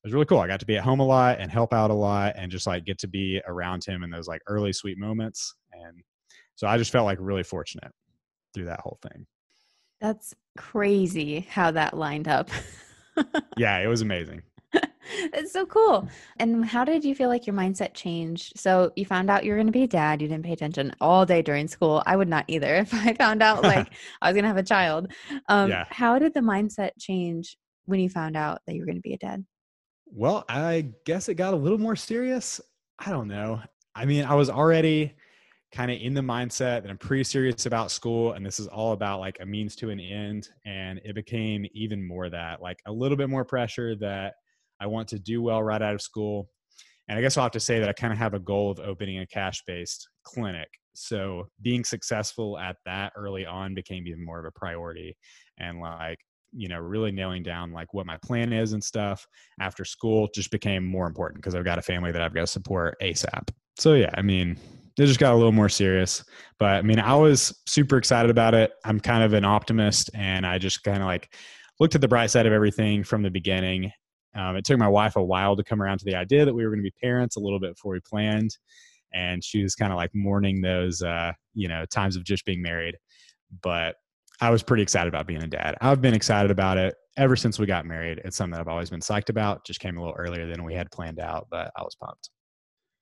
was 0.05 0.13
really 0.13 0.27
cool. 0.27 0.41
I 0.41 0.49
got 0.49 0.61
to 0.61 0.67
be 0.67 0.77
at 0.77 0.85
home 0.85 1.01
a 1.01 1.07
lot 1.07 1.41
and 1.41 1.51
help 1.51 1.73
out 1.73 1.91
a 1.91 1.95
lot 1.95 2.35
and 2.37 2.53
just 2.53 2.67
like 2.67 2.85
get 2.85 2.99
to 2.99 3.09
be 3.09 3.41
around 3.47 3.87
him 3.87 4.03
in 4.03 4.11
those 4.11 4.29
like 4.29 4.43
early 4.49 4.75
sweet 4.75 4.99
moments. 4.99 5.55
And 5.73 6.03
so 6.57 6.67
I 6.67 6.77
just 6.77 6.93
felt 6.93 7.07
like 7.07 7.17
really 7.23 7.43
fortunate 7.43 7.91
through 8.53 8.67
that 8.67 8.81
whole 8.81 8.99
thing. 9.01 9.25
That's 9.99 10.35
crazy 10.57 11.41
how 11.41 11.71
that 11.73 11.97
lined 11.97 12.29
up. 12.29 12.51
Yeah, 13.59 13.77
it 13.79 13.89
was 13.89 14.01
amazing. 14.01 14.41
It's 15.15 15.53
so 15.53 15.67
cool. 15.67 16.09
And 16.39 16.65
how 16.65 16.85
did 16.85 17.05
you 17.05 17.15
feel 17.15 17.29
like 17.29 17.47
your 17.47 17.55
mindset 17.55 17.93
changed? 17.93 18.59
So 18.59 18.91
you 18.97 19.05
found 19.05 19.29
out 19.29 19.45
you 19.45 19.51
were 19.51 19.57
going 19.59 19.67
to 19.67 19.73
be 19.73 19.83
a 19.83 19.87
dad. 19.89 20.23
You 20.23 20.29
didn't 20.29 20.45
pay 20.47 20.53
attention 20.55 20.95
all 21.01 21.27
day 21.27 21.43
during 21.43 21.69
school. 21.69 22.03
I 22.07 22.17
would 22.17 22.29
not 22.29 22.47
either 22.49 22.77
if 22.77 22.95
I 22.95 23.13
found 23.13 23.43
out 23.43 23.63
like 23.63 23.93
I 24.23 24.29
was 24.29 24.35
going 24.35 24.45
to 24.45 24.49
have 24.49 24.57
a 24.57 24.63
child. 24.63 25.13
Um, 25.49 25.69
Yeah. 25.69 25.85
How 25.91 26.19
did 26.19 26.33
the 26.33 26.41
mindset 26.41 26.93
change 26.99 27.57
when 27.85 28.01
you 28.01 28.09
found 28.09 28.37
out 28.37 28.61
that 28.67 28.75
you 28.75 28.81
were 28.81 28.87
going 28.87 28.97
to 28.97 29.03
be 29.03 29.13
a 29.13 29.19
dad? 29.19 29.45
Well, 30.07 30.45
I 30.49 30.89
guess 31.05 31.29
it 31.29 31.35
got 31.35 31.53
a 31.53 31.57
little 31.59 31.79
more 31.79 31.97
serious. 31.97 32.61
I 32.99 33.11
don't 33.11 33.29
know. 33.29 33.61
I 33.95 34.07
mean, 34.07 34.25
I 34.25 34.35
was 34.35 34.49
already 34.49 35.15
kind 35.73 35.91
of 35.91 35.99
in 36.01 36.13
the 36.13 36.21
mindset 36.21 36.83
that 36.83 36.91
I'm 36.91 36.99
pretty 36.99 37.25
serious 37.25 37.65
about 37.67 37.91
school 37.91 38.33
and 38.33 38.45
this 38.45 38.61
is 38.61 38.67
all 38.69 38.93
about 38.93 39.21
like 39.21 39.39
a 39.41 39.47
means 39.47 39.75
to 39.77 39.91
an 39.91 39.99
end. 39.99 40.49
And 40.67 41.01
it 41.05 41.15
became 41.15 41.67
even 41.73 42.07
more 42.07 42.29
that, 42.29 42.61
like 42.61 42.79
a 42.87 42.93
little 42.93 43.17
bit 43.17 43.31
more 43.31 43.45
pressure 43.45 43.97
that 43.97 44.35
I 44.81 44.87
want 44.87 45.09
to 45.09 45.19
do 45.19 45.43
well 45.43 45.63
right 45.63 45.81
out 45.81 45.95
of 45.95 46.03
school. 46.03 46.49
And 47.09 47.19
I 47.19 47.23
guess 47.23 47.37
I'll 47.37 47.45
have 47.45 47.53
to 47.53 47.61
say 47.61 47.81
that 47.81 47.89
I 47.89 47.93
kind 47.93 48.13
of 48.13 48.19
have 48.19 48.35
a 48.35 48.39
goal 48.39 48.71
of 48.71 48.81
opening 48.81 49.21
a 49.21 49.27
cash 49.27 49.63
based 49.67 50.09
clinic. 50.25 50.69
So 50.95 51.49
being 51.63 51.85
successful 51.85 52.59
at 52.59 52.77
that 52.85 53.13
early 53.17 53.47
on 53.47 53.75
became 53.75 54.07
even 54.07 54.25
more 54.25 54.39
of 54.39 54.45
a 54.45 54.59
priority. 54.59 55.17
And 55.59 55.81
like, 55.81 56.19
you 56.53 56.69
know, 56.69 56.79
really 56.79 57.13
nailing 57.13 57.43
down 57.43 57.73
like 57.73 57.95
what 57.95 58.05
my 58.05 58.19
plan 58.19 58.53
is 58.53 58.75
and 58.75 58.85
stuff 58.85 59.27
after 59.59 59.87
school 59.87 60.29
just 60.35 60.51
became 60.51 60.85
more 60.85 61.07
important 61.07 61.41
because 61.41 61.55
I've 61.55 61.65
got 61.65 61.79
a 61.79 61.83
family 61.83 62.13
that 62.13 62.21
I've 62.21 62.35
got 62.35 62.43
to 62.43 62.47
support 62.47 62.97
ASAP. 63.01 63.49
So 63.79 63.95
yeah, 63.95 64.11
I 64.15 64.21
mean, 64.21 64.59
it 64.99 65.07
just 65.07 65.21
got 65.21 65.33
a 65.33 65.37
little 65.37 65.53
more 65.53 65.69
serious. 65.69 66.25
But 66.59 66.77
I 66.77 66.83
mean, 66.83 66.99
I 66.99 67.15
was 67.15 67.59
super 67.67 67.97
excited 67.97 68.31
about 68.31 68.55
it. 68.55 68.73
I'm 68.85 69.01
kind 69.01 69.23
of 69.23 69.33
an 69.33 69.45
optimist 69.45 70.11
and 70.15 70.47
I 70.47 70.59
just 70.59 70.83
kind 70.85 70.99
of 70.99 71.05
like 71.05 71.35
looked 71.81 71.95
at 71.95 72.01
the 72.01 72.09
bright 72.09 72.31
side 72.31 72.47
of 72.47 72.53
everything 72.53 73.03
from 73.05 73.23
the 73.23 73.31
beginning. 73.31 73.91
Um, 74.35 74.57
it 74.57 74.65
took 74.65 74.79
my 74.79 74.89
wife 74.89 75.17
a 75.17 75.23
while 75.23 75.57
to 75.57 75.65
come 75.65 75.83
around 75.83 75.99
to 75.99 76.05
the 76.05 76.15
idea 76.15 76.45
that 76.45 76.55
we 76.55 76.65
were 76.65 76.71
going 76.71 76.81
to 76.81 76.91
be 76.91 76.95
parents 77.03 77.37
a 77.37 77.41
little 77.41 77.61
bit 77.61 77.75
before 77.75 77.93
we 77.93 78.01
planned. 78.01 78.57
And 79.15 79.45
she 79.45 79.63
was 79.63 79.75
kind 79.75 79.93
of 79.93 79.97
like 79.97 80.11
mourning 80.15 80.63
those, 80.63 81.03
uh, 81.03 81.33
you 81.55 81.69
know, 81.69 81.85
times 81.87 82.17
of 82.17 82.25
just 82.25 82.47
being 82.47 82.63
married. 82.63 82.97
But 83.63 83.97
I 84.41 84.51
was 84.51 84.63
pretty 84.63 84.83
excited 84.83 85.09
about 85.09 85.27
being 85.27 85.43
a 85.43 85.47
dad. 85.47 85.77
I've 85.81 86.01
been 86.01 86.15
excited 86.15 86.51
about 86.51 86.79
it 86.79 86.95
ever 87.19 87.37
since 87.37 87.59
we 87.59 87.67
got 87.67 87.85
married. 87.85 88.23
It's 88.25 88.37
something 88.37 88.53
that 88.53 88.61
I've 88.61 88.69
always 88.69 88.91
been 88.91 89.01
psyched 89.01 89.29
about. 89.29 89.67
Just 89.67 89.81
came 89.81 89.99
a 89.99 90.01
little 90.01 90.17
earlier 90.17 90.47
than 90.47 90.65
we 90.65 90.75
had 90.75 90.91
planned 90.91 91.21
out, 91.21 91.47
but 91.51 91.71
I 91.77 91.83
was 91.83 91.95
pumped. 91.95 92.31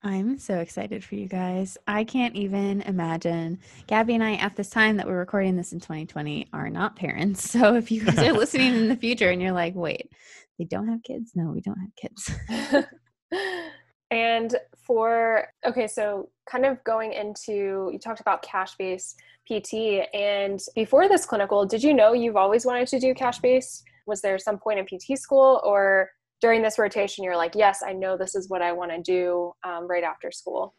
I'm 0.02 0.38
so 0.38 0.59
excited 0.61 1.04
for 1.04 1.14
you 1.14 1.28
guys. 1.28 1.76
I 1.87 2.04
can't 2.04 2.35
even 2.35 2.80
imagine. 2.83 3.59
Gabby 3.87 4.14
and 4.14 4.25
I, 4.25 4.35
at 4.37 4.57
this 4.57 4.71
time 4.71 4.97
that 4.97 5.07
we're 5.07 5.19
recording 5.19 5.57
this 5.57 5.73
in 5.73 5.80
2020, 5.80 6.49
are 6.52 6.71
not 6.71 6.97
parents. 6.97 7.50
So 7.61 7.75
if 7.75 7.90
you 7.90 8.04
guys 8.04 8.19
are 8.19 8.33
listening 8.38 8.75
in 8.75 8.88
the 8.88 8.97
future 8.97 9.28
and 9.28 9.42
you're 9.42 9.52
like, 9.52 9.75
wait, 9.75 10.11
they 10.59 10.64
don't 10.64 10.88
have 10.88 11.02
kids? 11.02 11.33
No, 11.35 11.50
we 11.50 11.61
don't 11.61 11.78
have 11.78 11.95
kids. 11.97 12.87
and 14.11 14.57
for 14.85 15.47
okay 15.64 15.87
so 15.87 16.28
kind 16.49 16.66
of 16.66 16.83
going 16.85 17.12
into 17.12 17.90
you 17.92 17.99
talked 18.02 18.21
about 18.21 18.42
cash 18.42 18.75
based 18.76 19.16
pt 19.49 20.04
and 20.12 20.61
before 20.75 21.09
this 21.09 21.25
clinical 21.25 21.64
did 21.64 21.83
you 21.83 21.95
know 21.95 22.12
you've 22.12 22.37
always 22.37 22.66
wanted 22.66 22.88
to 22.88 22.99
do 22.99 23.14
cash 23.14 23.38
based 23.38 23.85
was 24.07 24.21
there 24.21 24.38
some 24.38 24.59
point 24.59 24.78
in 24.78 24.85
pt 24.85 25.16
school 25.16 25.61
or 25.64 26.11
during 26.40 26.62
this 26.62 26.78
rotation 26.78 27.25
you're 27.25 27.37
like 27.37 27.54
yes 27.54 27.82
i 27.87 27.92
know 27.92 28.16
this 28.16 28.35
is 28.35 28.49
what 28.49 28.62
i 28.62 28.73
want 28.73 28.90
to 28.90 29.00
do 29.02 29.52
um, 29.64 29.87
right 29.88 30.04
after 30.04 30.30
school 30.30 30.75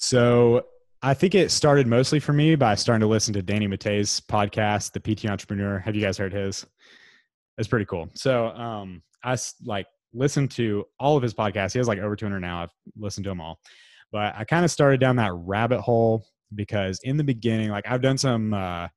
So 0.00 0.64
I 1.02 1.14
think 1.14 1.34
it 1.34 1.50
started 1.50 1.86
mostly 1.86 2.20
for 2.20 2.32
me 2.32 2.54
by 2.54 2.74
starting 2.74 3.00
to 3.00 3.06
listen 3.06 3.34
to 3.34 3.42
Danny 3.42 3.66
Matta's 3.66 4.20
podcast, 4.20 4.92
The 4.92 5.00
PT 5.00 5.26
Entrepreneur. 5.26 5.78
Have 5.78 5.94
you 5.94 6.00
guys 6.00 6.16
heard 6.18 6.32
his? 6.32 6.66
It's 7.58 7.68
pretty 7.68 7.84
cool. 7.84 8.08
So 8.14 8.48
um, 8.48 9.02
I 9.22 9.36
like 9.64 9.86
listened 10.12 10.50
to 10.52 10.84
all 10.98 11.16
of 11.16 11.22
his 11.22 11.34
podcasts. 11.34 11.72
He 11.72 11.78
has 11.78 11.88
like 11.88 11.98
over 11.98 12.16
200 12.16 12.40
now. 12.40 12.62
I've 12.62 12.70
listened 12.96 13.24
to 13.24 13.30
them 13.30 13.40
all. 13.40 13.60
But 14.10 14.34
I 14.36 14.44
kind 14.44 14.64
of 14.64 14.70
started 14.70 15.00
down 15.00 15.16
that 15.16 15.32
rabbit 15.34 15.80
hole 15.80 16.24
because 16.54 16.98
in 17.04 17.16
the 17.16 17.24
beginning, 17.24 17.70
like 17.70 17.86
I've 17.86 18.02
done 18.02 18.18
some 18.18 18.52
uh, 18.52 18.88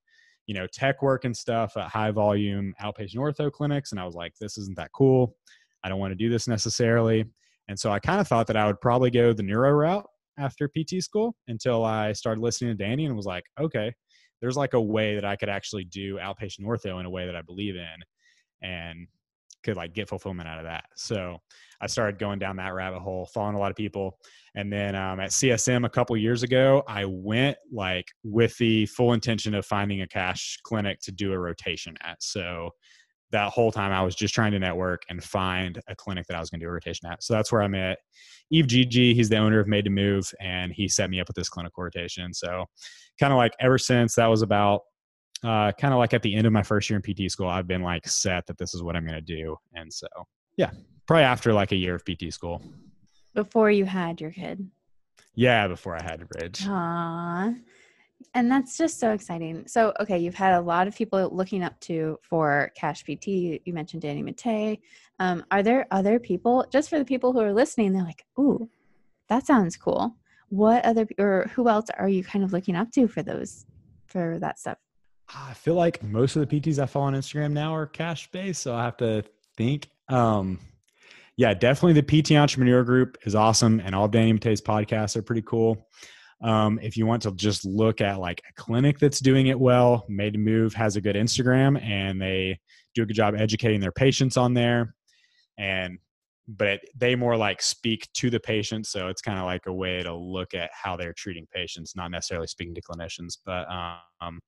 you 0.45 0.55
know, 0.55 0.67
tech 0.67 1.01
work 1.01 1.25
and 1.25 1.35
stuff 1.35 1.77
at 1.77 1.89
high 1.89 2.11
volume 2.11 2.73
outpatient 2.81 3.15
ortho 3.15 3.51
clinics. 3.51 3.91
And 3.91 3.99
I 3.99 4.05
was 4.05 4.15
like, 4.15 4.33
this 4.39 4.57
isn't 4.57 4.77
that 4.77 4.91
cool. 4.93 5.35
I 5.83 5.89
don't 5.89 5.99
want 5.99 6.11
to 6.11 6.15
do 6.15 6.29
this 6.29 6.47
necessarily. 6.47 7.25
And 7.67 7.79
so 7.79 7.91
I 7.91 7.99
kind 7.99 8.19
of 8.19 8.27
thought 8.27 8.47
that 8.47 8.57
I 8.57 8.67
would 8.67 8.81
probably 8.81 9.09
go 9.09 9.33
the 9.33 9.43
neuro 9.43 9.71
route 9.71 10.05
after 10.37 10.67
PT 10.67 11.01
school 11.01 11.35
until 11.47 11.85
I 11.85 12.13
started 12.13 12.41
listening 12.41 12.75
to 12.75 12.83
Danny 12.83 13.05
and 13.05 13.15
was 13.15 13.25
like, 13.25 13.45
okay, 13.59 13.93
there's 14.41 14.57
like 14.57 14.73
a 14.73 14.81
way 14.81 15.15
that 15.15 15.25
I 15.25 15.35
could 15.35 15.49
actually 15.49 15.85
do 15.85 16.17
outpatient 16.17 16.65
ortho 16.65 16.99
in 16.99 17.05
a 17.05 17.09
way 17.09 17.25
that 17.25 17.35
I 17.35 17.41
believe 17.41 17.75
in 17.75 18.67
and 18.67 19.07
could 19.63 19.77
like 19.77 19.93
get 19.93 20.09
fulfillment 20.09 20.47
out 20.49 20.57
of 20.57 20.65
that. 20.65 20.85
So 20.95 21.37
I 21.81 21.87
started 21.87 22.19
going 22.19 22.39
down 22.39 22.57
that 22.57 22.73
rabbit 22.73 22.99
hole, 22.99 23.29
following 23.33 23.55
a 23.55 23.59
lot 23.59 23.71
of 23.71 23.77
people. 23.77 24.17
And 24.55 24.71
then 24.71 24.95
um, 24.95 25.19
at 25.19 25.29
CSM 25.29 25.85
a 25.85 25.89
couple 25.89 26.15
years 26.17 26.43
ago, 26.43 26.83
I 26.87 27.05
went 27.05 27.57
like 27.71 28.07
with 28.23 28.57
the 28.57 28.85
full 28.87 29.13
intention 29.13 29.55
of 29.55 29.65
finding 29.65 30.01
a 30.01 30.07
cash 30.07 30.59
clinic 30.63 30.99
to 31.03 31.11
do 31.11 31.31
a 31.31 31.39
rotation 31.39 31.95
at. 32.01 32.21
So 32.21 32.69
that 33.33 33.51
whole 33.51 33.71
time 33.71 33.91
I 33.91 34.01
was 34.01 34.15
just 34.15 34.33
trying 34.33 34.53
to 34.53 34.59
network 34.59 35.03
and 35.09 35.21
find 35.21 35.81
a 35.87 35.95
clinic 35.95 36.27
that 36.27 36.37
I 36.37 36.39
was 36.39 36.49
going 36.49 36.61
to 36.61 36.65
do 36.65 36.69
a 36.69 36.73
rotation 36.73 37.09
at. 37.09 37.23
So 37.23 37.33
that's 37.33 37.51
where 37.51 37.61
I 37.61 37.67
met 37.67 37.97
Yves 38.51 38.67
Gege. 38.67 39.13
He's 39.13 39.27
the 39.27 39.37
owner 39.37 39.59
of 39.59 39.67
Made 39.67 39.85
to 39.85 39.91
Move, 39.91 40.31
and 40.39 40.71
he 40.71 40.87
set 40.87 41.09
me 41.09 41.19
up 41.19 41.27
with 41.27 41.35
this 41.35 41.49
clinical 41.49 41.83
rotation. 41.83 42.33
So 42.33 42.65
kind 43.19 43.33
of 43.33 43.37
like 43.37 43.53
ever 43.59 43.77
since 43.77 44.15
that 44.15 44.27
was 44.27 44.41
about 44.41 44.81
uh, 45.43 45.71
kind 45.73 45.93
of 45.93 45.97
like 45.97 46.13
at 46.13 46.21
the 46.21 46.33
end 46.33 46.47
of 46.47 46.53
my 46.53 46.63
first 46.63 46.89
year 46.89 47.01
in 47.03 47.13
PT 47.13 47.29
school, 47.29 47.49
I've 47.49 47.67
been 47.67 47.81
like 47.81 48.07
set 48.07 48.45
that 48.47 48.57
this 48.57 48.73
is 48.73 48.81
what 48.81 48.95
I'm 48.95 49.05
going 49.05 49.15
to 49.15 49.21
do. 49.21 49.57
And 49.73 49.91
so, 49.91 50.07
yeah, 50.55 50.71
probably 51.05 51.23
after 51.23 51.51
like 51.51 51.71
a 51.71 51.75
year 51.75 51.95
of 51.95 52.05
PT 52.05 52.33
school. 52.33 52.61
Before 53.33 53.69
you 53.69 53.85
had 53.85 54.21
your 54.21 54.31
kid. 54.31 54.69
Yeah, 55.35 55.67
before 55.67 55.95
I 55.95 56.03
had 56.03 56.25
Ridge. 56.39 56.61
Aww. 56.65 57.59
And 58.33 58.51
that's 58.51 58.77
just 58.77 58.99
so 58.99 59.11
exciting. 59.11 59.67
So, 59.67 59.93
okay, 59.99 60.17
you've 60.17 60.35
had 60.35 60.53
a 60.53 60.61
lot 60.61 60.87
of 60.87 60.95
people 60.95 61.29
looking 61.31 61.63
up 61.63 61.79
to 61.81 62.19
for 62.21 62.71
Cash 62.75 63.03
PT. 63.03 63.27
You 63.27 63.73
mentioned 63.73 64.01
Danny 64.01 64.23
Matta. 64.23 64.77
Um, 65.19 65.45
are 65.51 65.63
there 65.63 65.87
other 65.91 66.19
people, 66.19 66.65
just 66.71 66.89
for 66.89 66.99
the 66.99 67.05
people 67.05 67.33
who 67.33 67.39
are 67.39 67.53
listening, 67.53 67.93
they're 67.93 68.03
like, 68.03 68.25
ooh, 68.39 68.69
that 69.29 69.45
sounds 69.45 69.77
cool. 69.77 70.15
What 70.49 70.83
other, 70.85 71.07
or 71.17 71.49
who 71.53 71.69
else 71.69 71.87
are 71.97 72.09
you 72.09 72.23
kind 72.23 72.43
of 72.43 72.53
looking 72.53 72.75
up 72.75 72.91
to 72.91 73.07
for 73.07 73.23
those, 73.23 73.65
for 74.07 74.37
that 74.39 74.59
stuff? 74.59 74.77
I 75.35 75.53
feel 75.53 75.75
like 75.75 76.03
most 76.03 76.35
of 76.35 76.47
the 76.47 76.59
PTs 76.59 76.79
I 76.79 76.85
follow 76.85 77.05
on 77.05 77.13
Instagram 77.13 77.51
now 77.51 77.73
are 77.75 77.87
cash 77.87 78.29
based. 78.31 78.61
So 78.61 78.75
I 78.75 78.83
have 78.83 78.97
to 78.97 79.23
think. 79.57 79.87
Um, 80.09 80.59
yeah, 81.35 81.53
definitely 81.53 81.99
the 81.99 82.21
PT 82.21 82.33
Entrepreneur 82.33 82.83
Group 82.83 83.17
is 83.23 83.33
awesome, 83.33 83.79
and 83.79 83.95
all 83.95 84.05
of 84.05 84.11
Danny 84.11 84.33
Matta's 84.33 84.61
podcasts 84.61 85.15
are 85.15 85.23
pretty 85.23 85.41
cool. 85.41 85.87
Um, 86.43 86.79
if 86.81 86.97
you 86.97 87.05
want 87.05 87.21
to 87.23 87.31
just 87.31 87.65
look 87.65 88.01
at 88.01 88.19
like 88.19 88.41
a 88.49 88.61
clinic 88.61 88.99
that's 88.99 89.19
doing 89.19 89.47
it 89.47 89.59
well, 89.59 90.05
Made 90.09 90.33
to 90.33 90.39
Move 90.39 90.73
has 90.73 90.95
a 90.95 91.01
good 91.01 91.15
Instagram, 91.15 91.81
and 91.81 92.21
they 92.21 92.59
do 92.95 93.03
a 93.03 93.05
good 93.05 93.15
job 93.15 93.35
educating 93.37 93.79
their 93.79 93.91
patients 93.91 94.37
on 94.37 94.53
there. 94.53 94.95
And 95.57 95.99
but 96.47 96.67
it, 96.67 96.81
they 96.95 97.15
more 97.15 97.37
like 97.37 97.61
speak 97.61 98.09
to 98.15 98.29
the 98.29 98.39
patient, 98.39 98.85
so 98.85 99.07
it's 99.07 99.21
kind 99.21 99.39
of 99.39 99.45
like 99.45 99.65
a 99.65 99.73
way 99.73 100.03
to 100.03 100.13
look 100.13 100.53
at 100.53 100.69
how 100.73 100.97
they're 100.97 101.13
treating 101.13 101.47
patients, 101.53 101.95
not 101.95 102.11
necessarily 102.11 102.47
speaking 102.47 102.75
to 102.75 102.81
clinicians. 102.81 103.37
But 103.45 103.65
um, 104.21 104.39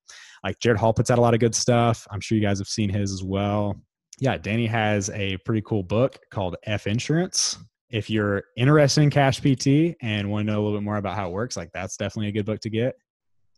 like 0.43 0.59
Jared 0.59 0.79
Hall 0.79 0.93
puts 0.93 1.09
out 1.09 1.17
a 1.17 1.21
lot 1.21 1.33
of 1.33 1.39
good 1.39 1.55
stuff. 1.55 2.05
I'm 2.11 2.19
sure 2.19 2.37
you 2.37 2.43
guys 2.43 2.59
have 2.59 2.67
seen 2.67 2.89
his 2.89 3.13
as 3.13 3.23
well 3.23 3.75
yeah, 4.19 4.37
Danny 4.37 4.65
has 4.67 5.09
a 5.09 5.37
pretty 5.37 5.61
cool 5.61 5.83
book 5.83 6.17
called 6.31 6.55
F 6.63 6.87
Insurance. 6.87 7.57
If 7.95 8.09
you're 8.09 8.43
interested 8.57 9.03
in 9.03 9.09
cash 9.09 9.39
PT 9.39 9.95
and 10.01 10.29
want 10.29 10.45
to 10.45 10.51
know 10.51 10.59
a 10.59 10.61
little 10.61 10.77
bit 10.77 10.83
more 10.83 10.97
about 10.97 11.15
how 11.15 11.29
it 11.29 11.31
works, 11.31 11.55
like 11.55 11.71
that's 11.71 11.95
definitely 11.95 12.27
a 12.27 12.33
good 12.33 12.45
book 12.45 12.59
to 12.59 12.69
get. 12.69 12.97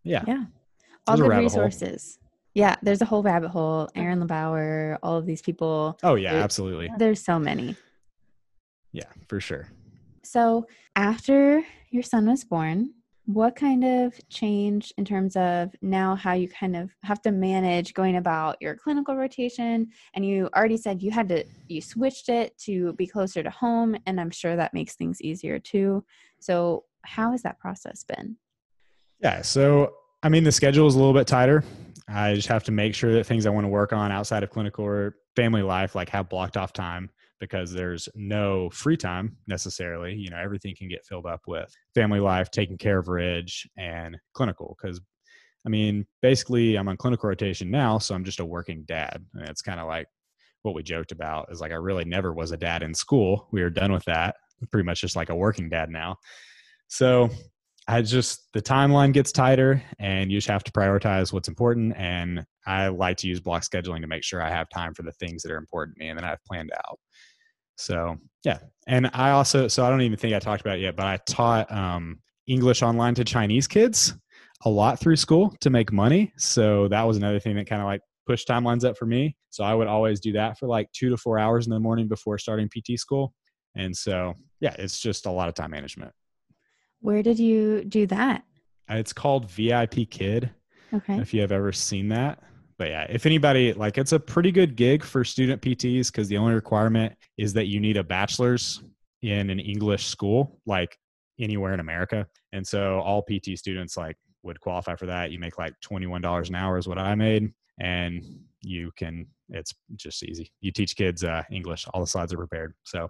Yeah. 0.04 0.24
Yeah. 0.28 0.44
All 1.08 1.18
the 1.18 1.24
resources. 1.28 2.20
Hole. 2.22 2.30
Yeah, 2.54 2.76
there's 2.84 3.02
a 3.02 3.06
whole 3.06 3.24
rabbit 3.24 3.50
hole. 3.50 3.90
Aaron 3.96 4.22
LeBauer, 4.22 5.00
all 5.02 5.18
of 5.18 5.26
these 5.26 5.42
people. 5.42 5.98
Oh 6.04 6.14
yeah, 6.14 6.36
absolutely. 6.36 6.88
There's 7.00 7.24
so 7.24 7.40
many. 7.40 7.76
Yeah, 8.92 9.10
for 9.28 9.40
sure. 9.40 9.70
So 10.24 10.68
after 10.96 11.64
your 11.90 12.04
son 12.04 12.30
was 12.30 12.44
born, 12.44 12.94
what 13.28 13.58
kind 13.58 13.84
of 13.84 14.18
change 14.30 14.94
in 14.98 15.04
terms 15.04 15.36
of 15.36 15.76
now 15.82 16.16
how 16.16 16.32
you 16.32 16.48
kind 16.48 16.78
of 16.78 16.90
have 17.04 17.22
to 17.22 17.30
manage 17.30 17.94
going 17.94 18.16
about 18.16 18.56
your 18.62 18.74
clinical 18.74 19.18
rotation? 19.18 19.90
And 20.14 20.26
you 20.26 20.50
already 20.56 20.78
said 20.78 21.04
you 21.04 21.12
had 21.12 21.28
to 21.30 21.44
you 21.68 21.82
switched 21.82 22.30
it 22.30 22.58
to 22.60 22.94
be 22.94 23.06
closer 23.06 23.44
to 23.44 23.50
home 23.50 23.98
and 24.06 24.20
i'm 24.20 24.32
sure 24.32 24.56
that 24.56 24.74
makes 24.74 24.96
things 24.96 25.22
easier 25.22 25.60
too. 25.60 26.06
So 26.40 26.86
how 27.02 27.32
has 27.32 27.42
that 27.42 27.60
process 27.60 28.06
been? 28.06 28.38
Yeah 29.20 29.42
so 29.42 29.94
i 30.24 30.30
mean 30.30 30.46
the 30.46 30.52
schedule 30.52 30.88
is 30.88 30.96
a 30.96 30.98
little 30.98 31.14
bit 31.14 31.28
tighter. 31.28 31.66
I 32.08 32.34
just 32.34 32.48
have 32.48 32.64
to 32.64 32.72
make 32.72 32.96
sure 32.96 33.12
that 33.12 33.26
things 33.26 33.46
i 33.46 33.50
want 33.50 33.66
to 33.66 33.70
work 33.70 33.92
on 33.92 34.10
outside 34.10 34.44
of 34.44 34.52
clinical 34.52 34.86
or 34.86 35.18
family 35.36 35.64
life 35.64 35.96
like 35.96 36.08
have 36.10 36.30
blocked 36.30 36.56
off 36.56 36.72
time 36.72 37.10
because 37.40 37.72
there's 37.72 38.10
no 38.16 38.70
free 38.70 38.98
time 38.98 39.38
necessarily. 39.48 40.16
You 40.16 40.30
know, 40.30 40.38
everything 40.38 40.76
can 40.76 40.88
get 40.88 41.06
filled 41.06 41.26
up 41.26 41.42
with 41.48 41.74
family 41.94 42.20
life, 42.20 42.52
taking 42.52 42.78
care 42.78 42.98
of 42.98 43.08
Ridge, 43.08 43.68
and 43.78 44.18
clinical. 44.34 44.78
Because, 44.82 45.00
I 45.66 45.70
mean, 45.70 46.06
basically, 46.22 46.76
I'm 46.76 46.88
on 46.88 46.98
clinical 46.98 47.30
rotation 47.30 47.70
now, 47.70 47.98
so 47.98 48.16
I'm 48.16 48.24
just 48.24 48.40
a 48.40 48.46
working 48.46 48.84
dad. 48.88 49.24
And 49.34 49.50
it's 49.50 49.62
kind 49.62 49.80
of 49.80 49.88
like 49.88 50.08
what 50.64 50.76
we 50.76 50.84
joked 50.84 51.12
about 51.12 51.48
is 51.52 51.62
like 51.62 51.72
I 51.72 51.76
really 51.76 52.06
never 52.06 52.34
was 52.34 52.52
a 52.52 52.58
dad 52.58 52.84
in 52.84 52.94
school. 52.94 53.48
We 53.52 53.62
were 53.62 53.70
done 53.70 53.92
with 53.92 54.06
that. 54.06 54.36
pretty 54.72 54.86
much 54.86 55.02
just 55.02 55.16
like 55.16 55.30
a 55.30 55.36
working 55.36 55.70
dad 55.70 55.90
now. 55.90 56.18
So 56.88 57.30
I 57.88 58.02
just 58.02 58.52
the 58.54 58.62
timeline 58.62 59.14
gets 59.14 59.32
tighter 59.32 59.82
and 60.00 60.32
you 60.32 60.38
just 60.38 60.50
have 60.50 60.64
to 60.66 60.72
prioritize 60.72 61.32
what's 61.32 61.48
important. 61.48 61.96
And 61.96 62.46
I 62.66 62.90
like 62.90 63.18
to 63.18 63.28
use 63.28 63.40
block 63.40 63.64
scheduling 63.64 64.02
to 64.02 64.08
make 64.08 64.24
sure 64.24 64.42
I 64.42 64.50
have 64.50 64.68
time 64.70 64.94
for 64.94 65.04
the 65.04 65.14
things 65.14 65.42
that 65.44 65.52
are 65.52 65.58
important 65.58 65.96
to 65.96 66.04
me 66.04 66.10
and 66.10 66.20
then 66.20 66.26
I've 66.26 66.44
planned 66.44 66.72
out. 66.76 67.00
So 67.78 68.18
yeah. 68.44 68.60
And 68.88 69.10
I 69.14 69.32
also 69.32 69.68
so 69.68 69.86
I 69.86 69.90
don't 69.90 70.02
even 70.02 70.18
think 70.18 70.36
I 70.36 70.40
talked 70.40 70.62
about 70.62 70.78
it 70.78 70.82
yet, 70.82 70.96
but 70.96 71.06
I 71.06 71.18
taught 71.26 71.72
um, 71.72 72.20
English 72.48 72.82
online 72.82 73.16
to 73.16 73.24
Chinese 73.24 73.68
kids 73.68 74.14
a 74.66 74.70
lot 74.70 75.00
through 75.00 75.16
school 75.16 75.56
to 75.62 75.70
make 75.70 75.92
money. 75.92 76.34
So 76.38 76.88
that 76.90 77.04
was 77.04 77.18
another 77.18 77.40
thing 77.40 77.56
that 77.56 77.68
kind 77.68 77.82
of 77.82 77.86
like 77.86 78.02
pushed 78.26 78.48
timelines 78.48 78.84
up 78.84 78.98
for 78.98 79.06
me. 79.06 79.36
So 79.50 79.64
I 79.64 79.74
would 79.74 79.88
always 79.88 80.20
do 80.20 80.34
that 80.34 80.58
for 80.58 80.68
like 80.68 80.92
two 80.92 81.10
to 81.10 81.18
four 81.18 81.40
hours 81.40 81.68
in 81.68 81.72
the 81.72 81.80
morning 81.80 82.08
before 82.08 82.38
starting 82.38 82.70
PT 82.70 83.00
school. 83.00 83.34
And 83.76 83.96
so 83.96 84.34
yeah, 84.60 84.76
it's 84.80 85.00
just 85.00 85.26
a 85.26 85.32
lot 85.32 85.48
of 85.48 85.56
time 85.56 85.72
management. 85.72 86.12
Where 87.02 87.22
did 87.22 87.38
you 87.38 87.84
do 87.84 88.08
that? 88.08 88.44
It's 88.90 89.14
called 89.14 89.50
VIP 89.52 90.10
Kid. 90.10 90.50
Okay. 90.94 91.20
If 91.20 91.34
you 91.34 91.42
have 91.42 91.52
ever 91.52 91.72
seen 91.72 92.10
that. 92.10 92.40
But 92.78 92.90
yeah, 92.90 93.08
if 93.10 93.26
anybody 93.26 93.74
like 93.74 93.98
it's 93.98 94.12
a 94.12 94.20
pretty 94.20 94.52
good 94.52 94.76
gig 94.76 95.04
for 95.04 95.24
student 95.24 95.62
PTs 95.62 96.12
because 96.12 96.28
the 96.28 96.38
only 96.38 96.54
requirement 96.54 97.14
is 97.38 97.54
that 97.54 97.66
you 97.66 97.80
need 97.80 97.98
a 97.98 98.04
bachelor's 98.04 98.82
in 99.22 99.50
an 99.50 99.60
English 99.60 100.06
school, 100.06 100.60
like 100.66 100.98
anywhere 101.40 101.74
in 101.74 101.80
America. 101.80 102.28
And 102.54 102.66
so 102.66 103.00
all 103.00 103.24
PT 103.24 103.58
students 103.58 103.98
like 103.98 104.16
would 104.44 104.60
qualify 104.60 104.96
for 104.96 105.08
that. 105.08 105.32
You 105.32 105.40
make 105.40 105.58
like 105.58 105.74
$21 105.84 106.50
an 106.50 106.56
hour 106.56 106.78
is 106.78 106.88
what 106.88 107.00
I 107.00 107.16
made. 107.16 107.52
And 107.80 108.24
you 108.62 108.92
can, 108.96 109.28
it's 109.50 109.74
just 109.96 110.24
easy. 110.24 110.52
You 110.62 110.72
teach 110.72 110.96
kids 110.96 111.24
uh, 111.24 111.44
English. 111.52 111.86
All 111.94 112.02
the 112.02 112.08
slides 112.08 112.34
are 112.34 112.38
prepared. 112.38 112.74
So 112.84 113.10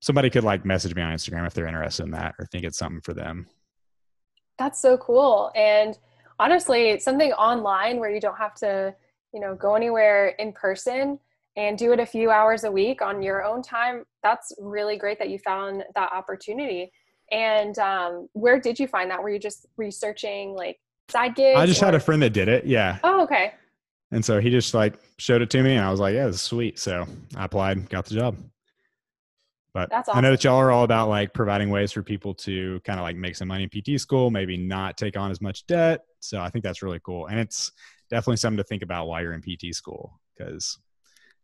somebody 0.00 0.30
could 0.30 0.44
like 0.44 0.64
message 0.64 0.94
me 0.94 1.02
on 1.02 1.12
Instagram 1.12 1.46
if 1.46 1.54
they're 1.54 1.66
interested 1.66 2.04
in 2.04 2.10
that 2.12 2.34
or 2.38 2.46
think 2.46 2.64
it's 2.64 2.78
something 2.78 3.00
for 3.00 3.14
them. 3.14 3.46
That's 4.58 4.80
so 4.80 4.96
cool. 4.98 5.50
And 5.56 5.98
honestly, 6.38 6.98
something 6.98 7.32
online 7.32 7.98
where 7.98 8.10
you 8.10 8.20
don't 8.20 8.36
have 8.36 8.54
to, 8.56 8.94
you 9.32 9.40
know, 9.40 9.54
go 9.54 9.74
anywhere 9.74 10.28
in 10.38 10.52
person 10.52 11.18
and 11.56 11.78
do 11.78 11.92
it 11.92 12.00
a 12.00 12.06
few 12.06 12.30
hours 12.30 12.64
a 12.64 12.70
week 12.70 13.00
on 13.00 13.22
your 13.22 13.44
own 13.44 13.62
time. 13.62 14.04
That's 14.22 14.52
really 14.58 14.96
great 14.96 15.18
that 15.18 15.30
you 15.30 15.38
found 15.38 15.84
that 15.94 16.12
opportunity. 16.12 16.92
And 17.30 17.78
um, 17.78 18.28
where 18.32 18.60
did 18.60 18.78
you 18.78 18.86
find 18.86 19.10
that? 19.10 19.22
Were 19.22 19.30
you 19.30 19.38
just 19.38 19.66
researching 19.76 20.54
like 20.54 20.78
side 21.08 21.34
gigs? 21.34 21.58
I 21.58 21.66
just 21.66 21.82
or? 21.82 21.86
had 21.86 21.94
a 21.94 22.00
friend 22.00 22.20
that 22.22 22.30
did 22.30 22.48
it. 22.48 22.66
Yeah. 22.66 22.98
Oh, 23.04 23.22
okay. 23.22 23.54
And 24.10 24.24
so 24.24 24.40
he 24.40 24.50
just 24.50 24.74
like 24.74 24.94
showed 25.18 25.42
it 25.42 25.50
to 25.50 25.62
me, 25.62 25.74
and 25.74 25.84
I 25.84 25.90
was 25.90 25.98
like, 25.98 26.14
"Yeah, 26.14 26.26
this 26.26 26.36
is 26.36 26.42
sweet." 26.42 26.78
So 26.78 27.06
I 27.36 27.46
applied, 27.46 27.88
got 27.88 28.04
the 28.04 28.14
job. 28.14 28.36
But 29.74 29.92
awesome. 29.92 30.16
I 30.16 30.20
know 30.20 30.30
that 30.30 30.44
y'all 30.44 30.60
are 30.60 30.70
all 30.70 30.84
about 30.84 31.08
like 31.08 31.34
providing 31.34 31.68
ways 31.68 31.90
for 31.90 32.02
people 32.02 32.32
to 32.34 32.80
kind 32.84 33.00
of 33.00 33.02
like 33.02 33.16
make 33.16 33.34
some 33.34 33.48
money 33.48 33.64
in 33.64 33.68
PT 33.68 34.00
school, 34.00 34.30
maybe 34.30 34.56
not 34.56 34.96
take 34.96 35.16
on 35.16 35.32
as 35.32 35.40
much 35.40 35.66
debt. 35.66 36.02
So 36.20 36.40
I 36.40 36.48
think 36.48 36.62
that's 36.62 36.80
really 36.80 37.00
cool. 37.04 37.26
And 37.26 37.40
it's 37.40 37.72
definitely 38.08 38.36
something 38.36 38.58
to 38.58 38.64
think 38.64 38.82
about 38.82 39.08
while 39.08 39.20
you're 39.20 39.32
in 39.32 39.42
PT 39.42 39.74
school 39.74 40.20
because 40.36 40.78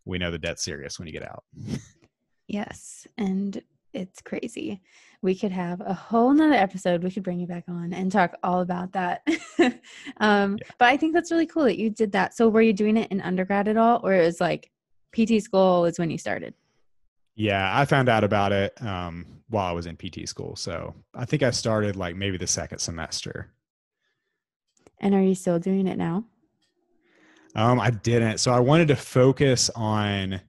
we 0.05 0.17
know 0.17 0.31
the 0.31 0.39
debt's 0.39 0.63
serious 0.63 0.99
when 0.99 1.09
you 1.09 1.13
get 1.13 1.29
out. 1.29 1.43
yes. 2.47 3.05
And 3.19 3.61
it's 3.93 4.23
crazy. 4.23 4.81
We 5.23 5.35
could 5.35 5.51
have 5.51 5.81
a 5.81 5.93
whole 5.93 6.33
nother 6.33 6.55
episode. 6.55 7.03
We 7.03 7.11
could 7.11 7.25
bring 7.25 7.41
you 7.41 7.49
back 7.49 7.65
on 7.69 7.93
and 7.93 8.13
talk 8.13 8.37
all 8.45 8.61
about 8.61 8.93
that. 8.93 9.27
um, 10.19 10.57
yeah. 10.57 10.71
But 10.79 10.89
I 10.89 10.97
think 10.97 11.15
that's 11.15 11.33
really 11.33 11.47
cool 11.47 11.65
that 11.65 11.79
you 11.79 11.91
did 11.91 12.13
that. 12.13 12.35
So 12.35 12.49
were 12.49 12.63
you 12.63 12.73
doing 12.73 12.97
it 12.97 13.11
in 13.11 13.21
undergrad 13.21 13.67
at 13.67 13.77
all? 13.77 14.01
Or 14.05 14.15
it 14.15 14.25
was 14.25 14.41
like 14.41 14.71
PT 15.13 15.43
school 15.43 15.85
is 15.85 15.99
when 15.99 16.11
you 16.11 16.19
started? 16.19 16.55
Yeah, 17.41 17.71
I 17.75 17.87
found 17.87 18.11
out 18.11 18.23
about 18.23 18.53
it 18.53 18.75
um, 18.83 19.25
while 19.49 19.65
I 19.67 19.73
was 19.73 19.87
in 19.87 19.97
PT 19.97 20.29
school. 20.29 20.57
So 20.57 20.95
I 21.15 21.25
think 21.25 21.43
I 21.43 21.53
started 21.53 21.97
like 21.97 22.15
maybe 22.15 22.37
the 22.37 22.47
second 22.47 22.81
semester. 22.81 23.51
And 25.01 25.15
are 25.15 25.23
you 25.23 25.35
still 25.35 25.59
doing 25.59 25.87
it 25.87 25.97
now? 25.97 26.27
Um, 27.57 27.81
I 27.81 27.93
didn't. 27.93 28.41
So 28.41 28.53
I 28.53 28.61
wanted 28.61 28.89
to 28.89 28.97
focus 28.97 29.71
on 29.75 30.43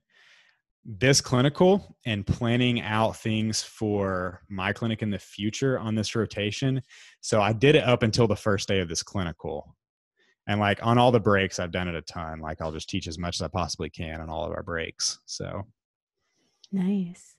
this 0.84 1.22
clinical 1.22 1.96
and 2.06 2.28
planning 2.28 2.82
out 2.82 3.16
things 3.16 3.64
for 3.64 4.42
my 4.50 4.74
clinic 4.74 5.02
in 5.02 5.12
the 5.12 5.20
future 5.20 5.80
on 5.80 5.96
this 5.96 6.14
rotation. 6.14 6.82
So 7.22 7.42
I 7.42 7.54
did 7.54 7.76
it 7.76 7.86
up 7.86 8.04
until 8.04 8.28
the 8.28 8.36
first 8.36 8.68
day 8.68 8.82
of 8.82 8.90
this 8.90 9.02
clinical. 9.02 9.78
And 10.46 10.60
like 10.60 10.86
on 10.86 10.98
all 10.98 11.14
the 11.14 11.22
breaks, 11.22 11.58
I've 11.58 11.72
done 11.72 11.88
it 11.88 11.96
a 11.96 12.02
ton. 12.02 12.42
Like 12.42 12.60
I'll 12.60 12.74
just 12.74 12.90
teach 12.90 13.08
as 13.08 13.18
much 13.18 13.38
as 13.38 13.44
I 13.44 13.48
possibly 13.48 13.90
can 13.90 14.20
on 14.20 14.30
all 14.30 14.44
of 14.44 14.52
our 14.52 14.64
breaks. 14.64 15.22
So 15.26 15.66
nice. 16.72 17.36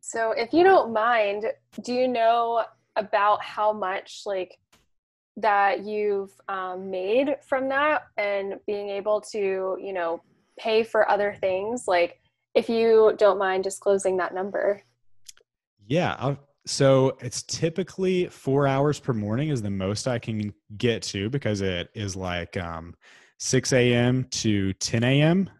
So 0.00 0.32
if 0.32 0.52
you 0.52 0.64
don't 0.64 0.92
mind, 0.92 1.44
do 1.82 1.92
you 1.92 2.08
know 2.08 2.64
about 2.96 3.42
how 3.42 3.72
much 3.72 4.22
like 4.24 4.58
that 5.36 5.84
you've 5.84 6.32
um, 6.48 6.90
made 6.90 7.36
from 7.46 7.68
that 7.68 8.02
and 8.16 8.54
being 8.66 8.88
able 8.88 9.20
to, 9.20 9.76
you 9.80 9.92
know, 9.92 10.22
pay 10.58 10.82
for 10.82 11.08
other 11.10 11.36
things? 11.40 11.86
Like 11.86 12.20
if 12.54 12.68
you 12.68 13.14
don't 13.18 13.38
mind 13.38 13.64
disclosing 13.64 14.16
that 14.16 14.34
number. 14.34 14.82
Yeah. 15.86 16.16
I'll, 16.18 16.38
so 16.66 17.16
it's 17.20 17.42
typically 17.42 18.26
four 18.26 18.66
hours 18.66 19.00
per 19.00 19.12
morning 19.12 19.48
is 19.48 19.62
the 19.62 19.70
most 19.70 20.06
I 20.06 20.18
can 20.18 20.52
get 20.76 21.02
to 21.04 21.30
because 21.30 21.60
it 21.60 21.88
is 21.94 22.16
like 22.16 22.56
um, 22.56 22.94
6 23.38 23.72
a.m. 23.72 24.24
to 24.30 24.72
10 24.74 25.04
a.m. 25.04 25.50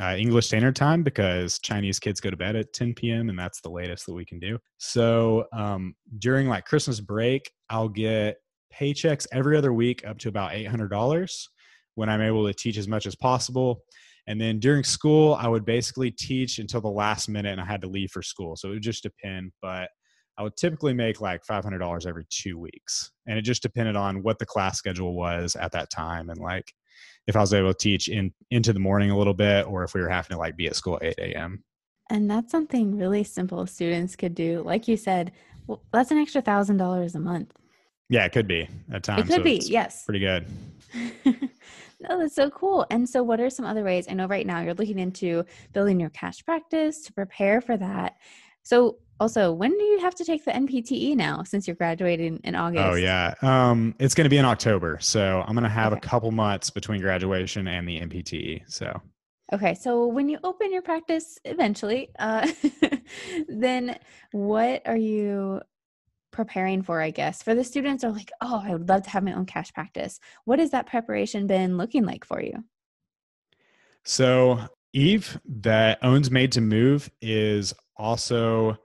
Uh, 0.00 0.16
English 0.16 0.46
Standard 0.46 0.74
Time 0.74 1.02
because 1.02 1.58
Chinese 1.58 1.98
kids 1.98 2.20
go 2.20 2.30
to 2.30 2.36
bed 2.36 2.56
at 2.56 2.72
10 2.72 2.94
p.m. 2.94 3.28
and 3.28 3.38
that's 3.38 3.60
the 3.60 3.68
latest 3.68 4.06
that 4.06 4.14
we 4.14 4.24
can 4.24 4.38
do. 4.38 4.58
So 4.78 5.44
um, 5.52 5.94
during 6.18 6.48
like 6.48 6.64
Christmas 6.64 7.00
break, 7.00 7.50
I'll 7.68 7.88
get 7.88 8.38
paychecks 8.74 9.26
every 9.30 9.58
other 9.58 9.74
week 9.74 10.06
up 10.06 10.16
to 10.20 10.28
about 10.28 10.52
$800 10.52 11.28
when 11.96 12.08
I'm 12.08 12.22
able 12.22 12.46
to 12.46 12.54
teach 12.54 12.78
as 12.78 12.88
much 12.88 13.04
as 13.04 13.14
possible. 13.14 13.82
And 14.26 14.40
then 14.40 14.58
during 14.58 14.84
school, 14.84 15.34
I 15.34 15.48
would 15.48 15.66
basically 15.66 16.10
teach 16.10 16.58
until 16.58 16.80
the 16.80 16.88
last 16.88 17.28
minute 17.28 17.52
and 17.52 17.60
I 17.60 17.64
had 17.64 17.82
to 17.82 17.88
leave 17.88 18.10
for 18.10 18.22
school. 18.22 18.56
So 18.56 18.68
it 18.68 18.74
would 18.74 18.82
just 18.82 19.02
depend. 19.02 19.52
But 19.60 19.90
I 20.38 20.42
would 20.42 20.56
typically 20.56 20.94
make 20.94 21.20
like 21.20 21.42
$500 21.44 22.06
every 22.06 22.24
two 22.30 22.58
weeks. 22.58 23.10
And 23.26 23.38
it 23.38 23.42
just 23.42 23.62
depended 23.62 23.96
on 23.96 24.22
what 24.22 24.38
the 24.38 24.46
class 24.46 24.78
schedule 24.78 25.14
was 25.14 25.56
at 25.56 25.72
that 25.72 25.90
time. 25.90 26.30
And 26.30 26.40
like 26.40 26.72
if 27.26 27.36
I 27.36 27.40
was 27.40 27.54
able 27.54 27.72
to 27.72 27.78
teach 27.78 28.08
in 28.08 28.32
into 28.50 28.72
the 28.72 28.80
morning 28.80 29.10
a 29.10 29.18
little 29.18 29.34
bit 29.34 29.66
or 29.66 29.84
if 29.84 29.94
we 29.94 30.00
were 30.00 30.08
having 30.08 30.34
to 30.34 30.38
like 30.38 30.56
be 30.56 30.66
at 30.66 30.76
school 30.76 30.96
at 30.96 31.02
8 31.02 31.18
a.m. 31.18 31.62
And 32.10 32.28
that's 32.28 32.50
something 32.50 32.98
really 32.98 33.22
simple 33.22 33.66
students 33.66 34.16
could 34.16 34.34
do. 34.34 34.62
Like 34.64 34.88
you 34.88 34.96
said, 34.96 35.32
well, 35.66 35.82
that's 35.92 36.10
an 36.10 36.18
extra 36.18 36.42
thousand 36.42 36.78
dollars 36.78 37.14
a 37.14 37.20
month. 37.20 37.52
Yeah, 38.08 38.24
it 38.24 38.32
could 38.32 38.48
be 38.48 38.68
at 38.92 39.04
times. 39.04 39.20
It 39.20 39.26
could 39.28 39.36
so 39.36 39.42
be, 39.44 39.62
yes. 39.64 40.04
Pretty 40.04 40.18
good. 40.18 40.46
no, 41.24 42.18
that's 42.18 42.34
so 42.34 42.50
cool. 42.50 42.84
And 42.90 43.08
so, 43.08 43.22
what 43.22 43.38
are 43.38 43.48
some 43.48 43.64
other 43.64 43.84
ways? 43.84 44.06
I 44.10 44.14
know 44.14 44.26
right 44.26 44.44
now 44.44 44.60
you're 44.60 44.74
looking 44.74 44.98
into 44.98 45.44
building 45.72 46.00
your 46.00 46.10
cash 46.10 46.44
practice 46.44 47.02
to 47.02 47.12
prepare 47.12 47.60
for 47.60 47.76
that. 47.76 48.16
So, 48.64 48.98
also, 49.20 49.52
when 49.52 49.70
do 49.70 49.84
you 49.84 50.00
have 50.00 50.14
to 50.16 50.24
take 50.24 50.44
the 50.44 50.50
NPTE 50.50 51.14
now 51.14 51.44
since 51.44 51.68
you're 51.68 51.76
graduating 51.76 52.40
in 52.42 52.54
August? 52.56 52.84
Oh, 52.84 52.94
yeah. 52.94 53.34
Um, 53.42 53.94
it's 54.00 54.14
going 54.14 54.24
to 54.24 54.30
be 54.30 54.38
in 54.38 54.44
October. 54.44 54.98
So, 55.00 55.44
I'm 55.46 55.54
going 55.54 55.64
to 55.64 55.68
have 55.68 55.92
okay. 55.92 56.00
a 56.02 56.08
couple 56.08 56.30
months 56.32 56.70
between 56.70 57.00
graduation 57.00 57.68
and 57.68 57.86
the 57.86 58.00
NPTE. 58.00 58.62
So, 58.66 59.00
Okay, 59.52 59.74
so 59.74 60.06
when 60.06 60.28
you 60.28 60.38
open 60.44 60.72
your 60.72 60.82
practice 60.82 61.38
eventually, 61.44 62.10
uh, 62.20 62.48
then 63.48 63.98
what 64.30 64.82
are 64.86 64.96
you 64.96 65.60
preparing 66.30 66.82
for, 66.82 67.00
I 67.00 67.10
guess? 67.10 67.42
For 67.42 67.54
the 67.54 67.64
students 67.64 68.04
are 68.04 68.12
like, 68.12 68.30
oh, 68.40 68.62
I 68.64 68.72
would 68.72 68.88
love 68.88 69.02
to 69.02 69.10
have 69.10 69.24
my 69.24 69.32
own 69.32 69.46
cash 69.46 69.72
practice. 69.72 70.20
What 70.44 70.60
has 70.60 70.70
that 70.70 70.86
preparation 70.86 71.48
been 71.48 71.76
looking 71.76 72.04
like 72.04 72.24
for 72.24 72.40
you? 72.40 72.62
So, 74.04 74.60
Yves, 74.94 75.36
that 75.44 75.98
owns 76.02 76.30
Made 76.30 76.52
to 76.52 76.60
Move, 76.60 77.10
is 77.20 77.74
also 77.96 78.78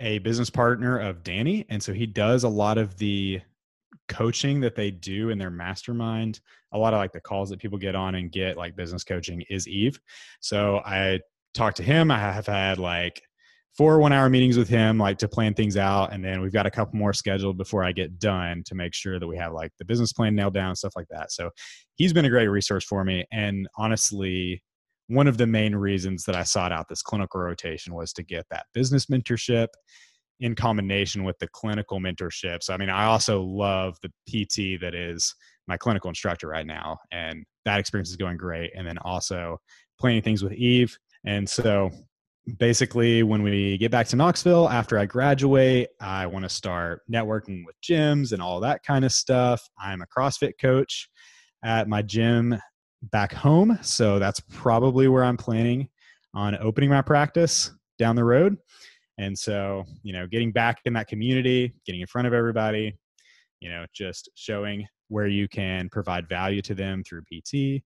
a 0.00 0.18
business 0.18 0.50
partner 0.50 0.98
of 0.98 1.22
Danny. 1.22 1.66
And 1.68 1.82
so 1.82 1.92
he 1.92 2.06
does 2.06 2.44
a 2.44 2.48
lot 2.48 2.78
of 2.78 2.96
the 2.98 3.40
coaching 4.08 4.60
that 4.60 4.74
they 4.74 4.90
do 4.90 5.30
in 5.30 5.38
their 5.38 5.50
mastermind. 5.50 6.40
A 6.72 6.78
lot 6.78 6.94
of 6.94 6.98
like 6.98 7.12
the 7.12 7.20
calls 7.20 7.50
that 7.50 7.60
people 7.60 7.78
get 7.78 7.94
on 7.94 8.14
and 8.14 8.30
get 8.30 8.56
like 8.56 8.76
business 8.76 9.04
coaching 9.04 9.42
is 9.50 9.66
Yves. 9.66 9.98
So 10.40 10.78
I 10.84 11.20
talked 11.54 11.78
to 11.78 11.82
him. 11.82 12.10
I 12.10 12.18
have 12.18 12.46
had 12.46 12.78
like 12.78 13.22
four 13.78 14.00
one 14.00 14.12
hour 14.12 14.28
meetings 14.28 14.58
with 14.58 14.68
him 14.68 14.98
like 14.98 15.18
to 15.18 15.28
plan 15.28 15.54
things 15.54 15.76
out 15.76 16.12
and 16.12 16.24
then 16.24 16.40
we've 16.40 16.52
got 16.52 16.66
a 16.66 16.70
couple 16.70 16.98
more 16.98 17.12
scheduled 17.12 17.56
before 17.56 17.84
i 17.84 17.92
get 17.92 18.18
done 18.18 18.60
to 18.64 18.74
make 18.74 18.92
sure 18.92 19.20
that 19.20 19.26
we 19.26 19.36
have 19.36 19.52
like 19.52 19.70
the 19.78 19.84
business 19.84 20.12
plan 20.12 20.34
nailed 20.34 20.52
down 20.52 20.70
and 20.70 20.76
stuff 20.76 20.94
like 20.96 21.06
that 21.08 21.30
so 21.30 21.48
he's 21.94 22.12
been 22.12 22.24
a 22.24 22.28
great 22.28 22.48
resource 22.48 22.84
for 22.84 23.04
me 23.04 23.24
and 23.30 23.68
honestly 23.76 24.60
one 25.08 25.26
of 25.26 25.36
the 25.36 25.46
main 25.46 25.74
reasons 25.74 26.24
that 26.24 26.36
i 26.36 26.42
sought 26.42 26.72
out 26.72 26.88
this 26.88 27.02
clinical 27.02 27.40
rotation 27.40 27.94
was 27.94 28.12
to 28.12 28.22
get 28.22 28.46
that 28.50 28.66
business 28.74 29.06
mentorship 29.06 29.68
in 30.40 30.54
combination 30.54 31.24
with 31.24 31.38
the 31.38 31.48
clinical 31.48 31.98
mentorship 31.98 32.62
so 32.62 32.72
i 32.72 32.76
mean 32.76 32.90
i 32.90 33.04
also 33.04 33.42
love 33.42 33.96
the 34.02 34.12
pt 34.28 34.80
that 34.80 34.94
is 34.94 35.34
my 35.66 35.76
clinical 35.76 36.08
instructor 36.08 36.48
right 36.48 36.66
now 36.66 36.96
and 37.12 37.44
that 37.64 37.78
experience 37.78 38.08
is 38.08 38.16
going 38.16 38.36
great 38.36 38.72
and 38.74 38.86
then 38.86 38.98
also 38.98 39.58
planning 40.00 40.22
things 40.22 40.42
with 40.42 40.52
Yves. 40.52 40.98
And 41.26 41.48
so 41.48 41.90
basically 42.58 43.22
when 43.22 43.42
we 43.42 43.76
get 43.76 43.90
back 43.90 44.06
to 44.08 44.16
knoxville 44.16 44.70
after 44.70 44.98
i 44.98 45.04
graduate 45.04 45.88
i 46.00 46.26
want 46.26 46.42
to 46.42 46.48
start 46.48 47.02
networking 47.12 47.62
with 47.66 47.76
gyms 47.82 48.32
and 48.32 48.40
all 48.40 48.58
that 48.58 48.82
kind 48.82 49.04
of 49.04 49.12
stuff. 49.12 49.60
I'm 49.78 50.00
a 50.00 50.06
crossfit 50.06 50.52
coach 50.58 51.10
at 51.62 51.88
my 51.88 52.00
gym 52.00 52.58
back 53.02 53.32
home 53.32 53.78
so 53.82 54.18
that's 54.18 54.40
probably 54.40 55.08
where 55.08 55.24
i'm 55.24 55.36
planning 55.36 55.88
on 56.34 56.56
opening 56.58 56.90
my 56.90 57.02
practice 57.02 57.70
down 57.98 58.16
the 58.16 58.24
road 58.24 58.56
and 59.18 59.38
so 59.38 59.84
you 60.02 60.12
know 60.12 60.26
getting 60.26 60.52
back 60.52 60.78
in 60.84 60.92
that 60.92 61.08
community 61.08 61.72
getting 61.86 62.00
in 62.00 62.06
front 62.06 62.26
of 62.26 62.34
everybody 62.34 62.96
you 63.60 63.70
know 63.70 63.84
just 63.94 64.28
showing 64.34 64.86
where 65.08 65.26
you 65.26 65.48
can 65.48 65.88
provide 65.88 66.28
value 66.28 66.60
to 66.60 66.74
them 66.74 67.02
through 67.04 67.22
pt 67.30 67.82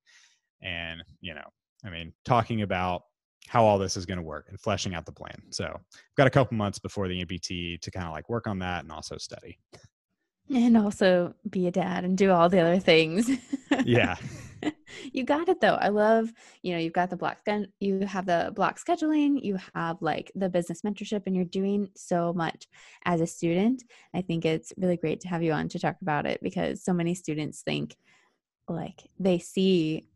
and 0.62 1.02
you 1.20 1.34
know 1.34 1.44
i 1.84 1.90
mean 1.90 2.12
talking 2.24 2.62
about 2.62 3.02
how 3.48 3.64
all 3.64 3.78
this 3.78 3.96
is 3.96 4.06
going 4.06 4.18
to 4.18 4.22
work 4.22 4.46
and 4.48 4.60
fleshing 4.60 4.94
out 4.94 5.04
the 5.04 5.12
plan. 5.12 5.36
So 5.50 5.64
I've 5.66 6.16
got 6.16 6.26
a 6.26 6.30
couple 6.30 6.56
months 6.56 6.78
before 6.78 7.08
the 7.08 7.24
NPT 7.24 7.80
to 7.80 7.90
kind 7.90 8.06
of 8.06 8.12
like 8.12 8.28
work 8.28 8.46
on 8.46 8.58
that 8.60 8.82
and 8.82 8.92
also 8.92 9.16
study. 9.18 9.58
And 10.50 10.76
also 10.76 11.34
be 11.48 11.66
a 11.66 11.70
dad 11.70 12.04
and 12.04 12.16
do 12.16 12.30
all 12.30 12.48
the 12.48 12.60
other 12.60 12.78
things. 12.78 13.30
Yeah. 13.84 14.16
you 15.12 15.24
got 15.24 15.48
it 15.48 15.60
though. 15.60 15.74
I 15.74 15.88
love, 15.88 16.32
you 16.62 16.72
know, 16.72 16.78
you've 16.78 16.92
got 16.92 17.10
the 17.10 17.16
block 17.16 17.44
gun 17.44 17.68
you 17.80 18.00
have 18.00 18.26
the 18.26 18.52
block 18.54 18.78
scheduling, 18.78 19.42
you 19.42 19.58
have 19.74 20.00
like 20.00 20.30
the 20.34 20.48
business 20.48 20.82
mentorship 20.82 21.22
and 21.26 21.34
you're 21.34 21.44
doing 21.44 21.88
so 21.96 22.32
much 22.32 22.66
as 23.04 23.20
a 23.20 23.26
student. 23.26 23.82
I 24.14 24.22
think 24.22 24.44
it's 24.44 24.72
really 24.76 24.96
great 24.96 25.20
to 25.20 25.28
have 25.28 25.42
you 25.42 25.52
on 25.52 25.68
to 25.68 25.78
talk 25.78 25.96
about 26.02 26.26
it 26.26 26.40
because 26.42 26.82
so 26.84 26.92
many 26.92 27.14
students 27.14 27.62
think 27.62 27.96
like 28.68 29.08
they 29.18 29.38
see 29.38 30.06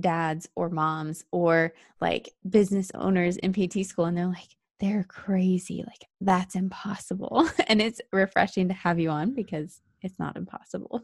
dads 0.00 0.48
or 0.54 0.70
moms 0.70 1.24
or 1.30 1.72
like 2.00 2.30
business 2.48 2.90
owners 2.94 3.36
in 3.38 3.52
PT 3.52 3.86
school 3.86 4.06
and 4.06 4.16
they're 4.16 4.26
like, 4.26 4.56
they're 4.80 5.04
crazy. 5.04 5.84
Like, 5.86 6.08
that's 6.20 6.54
impossible. 6.54 7.48
and 7.68 7.80
it's 7.80 8.00
refreshing 8.12 8.68
to 8.68 8.74
have 8.74 8.98
you 8.98 9.10
on 9.10 9.34
because 9.34 9.80
it's 10.02 10.18
not 10.18 10.36
impossible. 10.36 11.02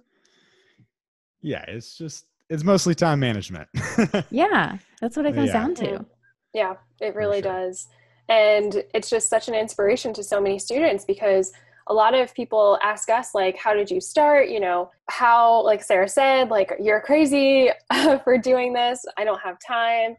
Yeah, 1.40 1.64
it's 1.68 1.96
just, 1.96 2.26
it's 2.48 2.64
mostly 2.64 2.94
time 2.94 3.20
management. 3.20 3.68
yeah, 4.30 4.76
that's 5.00 5.16
what 5.16 5.26
it 5.26 5.34
comes 5.34 5.48
yeah. 5.48 5.52
down 5.52 5.74
to. 5.76 5.86
Mm. 5.86 6.06
Yeah, 6.52 6.74
it 7.00 7.14
really 7.14 7.40
sure. 7.40 7.52
does. 7.52 7.88
And 8.28 8.84
it's 8.94 9.08
just 9.08 9.28
such 9.28 9.48
an 9.48 9.54
inspiration 9.54 10.12
to 10.14 10.22
so 10.22 10.40
many 10.40 10.58
students 10.58 11.04
because 11.04 11.52
a 11.86 11.94
lot 11.94 12.14
of 12.14 12.32
people 12.34 12.78
ask 12.82 13.10
us 13.10 13.34
like 13.34 13.56
how 13.56 13.74
did 13.74 13.90
you 13.90 14.00
start 14.00 14.48
you 14.48 14.60
know 14.60 14.90
how 15.08 15.62
like 15.64 15.82
sarah 15.82 16.08
said 16.08 16.48
like 16.48 16.72
you're 16.80 17.00
crazy 17.00 17.68
for 18.24 18.38
doing 18.38 18.72
this 18.72 19.04
i 19.18 19.24
don't 19.24 19.40
have 19.40 19.56
time 19.66 20.16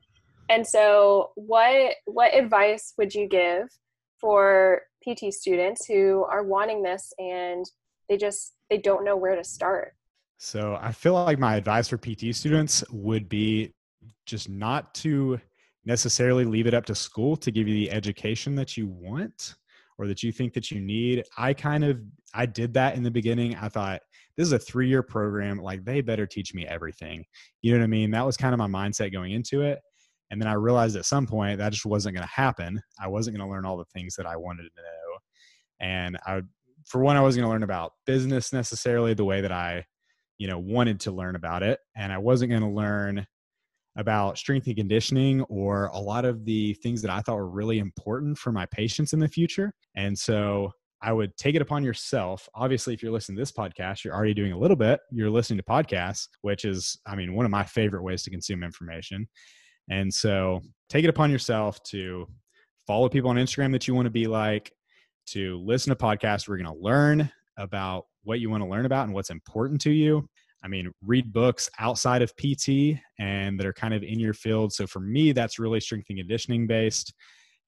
and 0.52 0.66
so 0.66 1.32
what 1.36 1.96
what 2.06 2.36
advice 2.36 2.94
would 2.98 3.14
you 3.14 3.28
give 3.28 3.68
for 4.20 4.82
pt 5.04 5.34
students 5.34 5.86
who 5.86 6.26
are 6.30 6.44
wanting 6.44 6.84
this 6.84 7.12
and 7.18 7.66
they 8.10 8.18
just 8.18 8.54
they 8.70 8.78
don't 8.78 9.06
know 9.06 9.16
where 9.16 9.36
to 9.36 9.44
start 9.44 9.94
so 10.38 10.78
i 10.82 10.92
feel 10.92 11.14
like 11.14 11.40
my 11.40 11.56
advice 11.56 11.88
for 11.88 11.98
pt 11.98 12.36
students 12.36 12.84
would 12.92 13.28
be 13.28 13.74
just 14.26 14.50
not 14.50 14.94
to 14.94 15.40
necessarily 15.86 16.46
leave 16.46 16.68
it 16.68 16.74
up 16.74 16.86
to 16.86 16.96
school 16.96 17.36
to 17.36 17.52
give 17.52 17.68
you 17.68 17.74
the 17.74 17.92
education 17.92 18.56
that 18.56 18.78
you 18.78 18.88
want 18.88 19.56
or 19.98 20.08
that 20.08 20.24
you 20.24 20.32
think 20.32 20.54
that 20.54 20.72
you 20.72 20.82
need. 20.82 21.24
I 21.38 21.54
kind 21.54 21.84
of 21.84 22.00
I 22.34 22.46
did 22.46 22.74
that 22.74 22.96
in 22.96 23.04
the 23.04 23.12
beginning. 23.12 23.56
I 23.56 23.70
thought 23.70 24.02
this 24.38 24.48
is 24.48 24.54
a 24.54 24.60
3-year 24.60 25.04
program, 25.04 25.60
like 25.60 25.84
they 25.84 26.02
better 26.02 26.26
teach 26.26 26.54
me 26.54 26.66
everything. 26.66 27.26
You 27.62 27.74
know 27.74 27.80
what 27.80 27.84
I 27.84 27.88
mean? 27.88 28.12
That 28.12 28.26
was 28.26 28.38
kind 28.38 28.54
of 28.54 28.58
my 28.58 28.68
mindset 28.68 29.12
going 29.12 29.34
into 29.34 29.62
it. 29.62 29.80
And 30.32 30.42
then 30.42 30.48
I 30.48 30.54
realized 30.54 30.96
at 30.96 31.06
some 31.06 31.28
point 31.28 31.60
that 31.60 31.74
just 31.74 31.86
wasn't 31.86 32.16
going 32.16 32.26
to 32.26 32.34
happen. 32.34 32.82
I 33.00 33.10
wasn't 33.10 33.38
going 33.38 33.48
to 33.48 33.52
learn 33.52 33.66
all 33.66 33.78
the 33.78 33.86
things 33.86 34.16
that 34.16 34.26
I 34.26 34.38
wanted 34.38 34.64
to 34.64 34.82
know. 34.82 35.18
And 35.80 36.18
I 36.26 36.42
for 36.88 37.02
one 37.02 37.16
I 37.16 37.22
wasn't 37.22 37.44
going 37.44 37.50
to 37.50 37.54
learn 37.54 37.64
about 37.64 37.94
business 38.08 38.52
necessarily 38.52 39.14
the 39.14 39.26
way 39.26 39.42
that 39.42 39.52
I 39.52 39.86
you 40.40 40.48
know 40.48 40.58
wanted 40.58 41.02
to 41.02 41.12
learn 41.12 41.36
about 41.36 41.62
it 41.62 41.80
and 41.96 42.12
I 42.12 42.18
wasn't 42.18 42.50
going 42.50 42.64
to 42.64 42.70
learn 42.70 43.28
about 43.98 44.38
strength 44.38 44.68
and 44.68 44.76
conditioning 44.76 45.42
or 45.44 45.88
a 45.88 46.00
lot 46.00 46.26
of 46.26 46.46
the 46.46 46.74
things 46.76 47.02
that 47.02 47.12
I 47.12 47.20
thought 47.22 47.36
were 47.36 47.50
really 47.50 47.80
important 47.80 48.38
for 48.38 48.52
my 48.52 48.66
patients 48.68 49.14
in 49.14 49.20
the 49.20 49.28
future. 49.28 49.74
And 49.96 50.18
so 50.18 50.72
I 51.02 51.12
would 51.12 51.36
take 51.36 51.56
it 51.56 51.62
upon 51.62 51.84
yourself. 51.84 52.48
Obviously, 52.54 52.94
if 52.94 53.02
you're 53.02 53.12
listening 53.12 53.36
to 53.36 53.42
this 53.42 53.52
podcast, 53.52 54.04
you're 54.04 54.14
already 54.14 54.34
doing 54.34 54.52
a 54.52 54.58
little 54.58 54.78
bit. 54.78 55.00
You're 55.12 55.32
listening 55.32 55.58
to 55.58 55.64
podcasts, 55.64 56.28
which 56.42 56.64
is, 56.64 57.00
I 57.06 57.16
mean, 57.16 57.34
one 57.34 57.46
of 57.46 57.52
my 57.52 57.64
favorite 57.64 58.04
ways 58.04 58.24
to 58.24 58.30
consume 58.30 58.64
information. 58.64 59.28
And 59.92 60.12
so 60.12 60.62
take 60.90 61.04
it 61.04 61.10
upon 61.10 61.30
yourself 61.30 61.84
to 61.84 62.26
follow 62.88 63.10
people 63.10 63.30
on 63.30 63.36
Instagram 63.36 63.74
that 63.74 63.88
you 63.88 63.94
want 63.94 64.06
to 64.06 64.12
be 64.12 64.26
like, 64.26 64.72
to 65.28 65.60
listen 65.60 65.90
to 65.92 65.96
podcasts. 65.96 66.48
We're 66.48 66.58
going 66.58 66.74
to 66.74 66.82
learn 66.82 67.30
about 67.58 68.06
what 68.24 68.40
you 68.40 68.50
want 68.50 68.64
to 68.64 68.70
learn 68.70 68.86
about 68.86 69.06
and 69.06 69.14
what's 69.14 69.30
important 69.30 69.82
to 69.82 69.92
you. 69.92 70.28
I 70.64 70.70
mean, 70.70 70.92
read 71.06 71.34
books 71.34 71.70
outside 71.78 72.22
of 72.22 72.34
PT 72.38 73.00
and 73.20 73.60
that 73.60 73.66
are 73.66 73.74
kind 73.74 73.94
of 73.94 74.02
in 74.04 74.20
your 74.20 74.34
field. 74.34 74.72
So 74.72 74.88
for 74.88 75.00
me, 75.00 75.34
that's 75.34 75.60
really 75.60 75.80
strength 75.80 76.08
and 76.10 76.20
conditioning 76.20 76.68
based. 76.68 77.14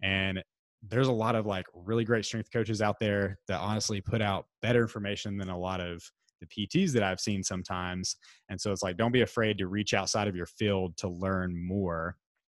And 0.02 0.42
there's 0.88 1.08
a 1.08 1.14
lot 1.14 1.36
of 1.36 1.46
like 1.46 1.66
really 1.74 2.06
great 2.06 2.24
strength 2.26 2.52
coaches 2.54 2.82
out 2.82 3.00
there 3.00 3.38
that 3.48 3.60
honestly 3.60 4.00
put 4.00 4.22
out 4.22 4.46
better 4.62 4.82
information 4.82 5.38
than 5.38 5.50
a 5.50 5.58
lot 5.58 5.82
of 5.82 6.02
the 6.44 6.68
PTs 6.68 6.92
that 6.92 7.04
I've 7.04 7.20
seen 7.20 7.44
sometimes. 7.44 8.16
And 8.50 8.60
so 8.60 8.72
it's 8.72 8.84
like, 8.84 8.98
don't 8.98 9.12
be 9.12 9.22
afraid 9.22 9.58
to 9.58 9.68
reach 9.68 9.94
outside 9.94 10.28
of 10.28 10.36
your 10.36 10.46
field 10.46 10.98
to 10.98 11.08
learn 11.08 11.56
more 11.56 12.16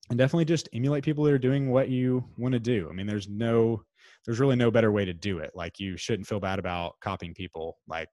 and 0.09 0.17
definitely 0.17 0.45
just 0.45 0.69
emulate 0.73 1.03
people 1.03 1.23
that 1.25 1.33
are 1.33 1.39
doing 1.39 1.69
what 1.69 1.89
you 1.89 2.23
want 2.37 2.53
to 2.53 2.59
do. 2.59 2.87
I 2.89 2.93
mean, 2.93 3.07
there's 3.07 3.27
no, 3.27 3.83
there's 4.25 4.39
really 4.39 4.55
no 4.55 4.71
better 4.71 4.91
way 4.91 5.05
to 5.05 5.13
do 5.13 5.39
it. 5.39 5.51
Like 5.53 5.79
you 5.79 5.97
shouldn't 5.97 6.27
feel 6.27 6.39
bad 6.39 6.59
about 6.59 6.95
copying 7.01 7.33
people. 7.33 7.77
Like 7.87 8.07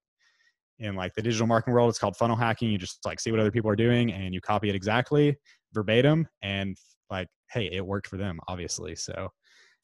in 0.79 0.97
like 0.97 1.15
the 1.15 1.23
digital 1.23 1.47
marketing 1.47 1.75
world, 1.75 1.91
it's 1.91 1.99
called 1.99 2.17
funnel 2.17 2.37
hacking. 2.37 2.71
You 2.71 2.79
just 2.79 3.05
like 3.05 3.21
see 3.21 3.31
what 3.31 3.41
other 3.41 3.53
people 3.53 3.71
are 3.71 3.77
doing 3.77 4.13
and 4.13 4.35
you 4.35 4.41
copy 4.41 4.69
it 4.69 4.75
exactly 4.75 5.37
verbatim 5.73 6.27
and 6.43 6.77
like, 7.11 7.29
hey, 7.51 7.69
it 7.73 7.85
worked 7.85 8.09
for 8.09 8.17
them, 8.17 8.41
obviously. 8.49 8.97
So 8.97 9.29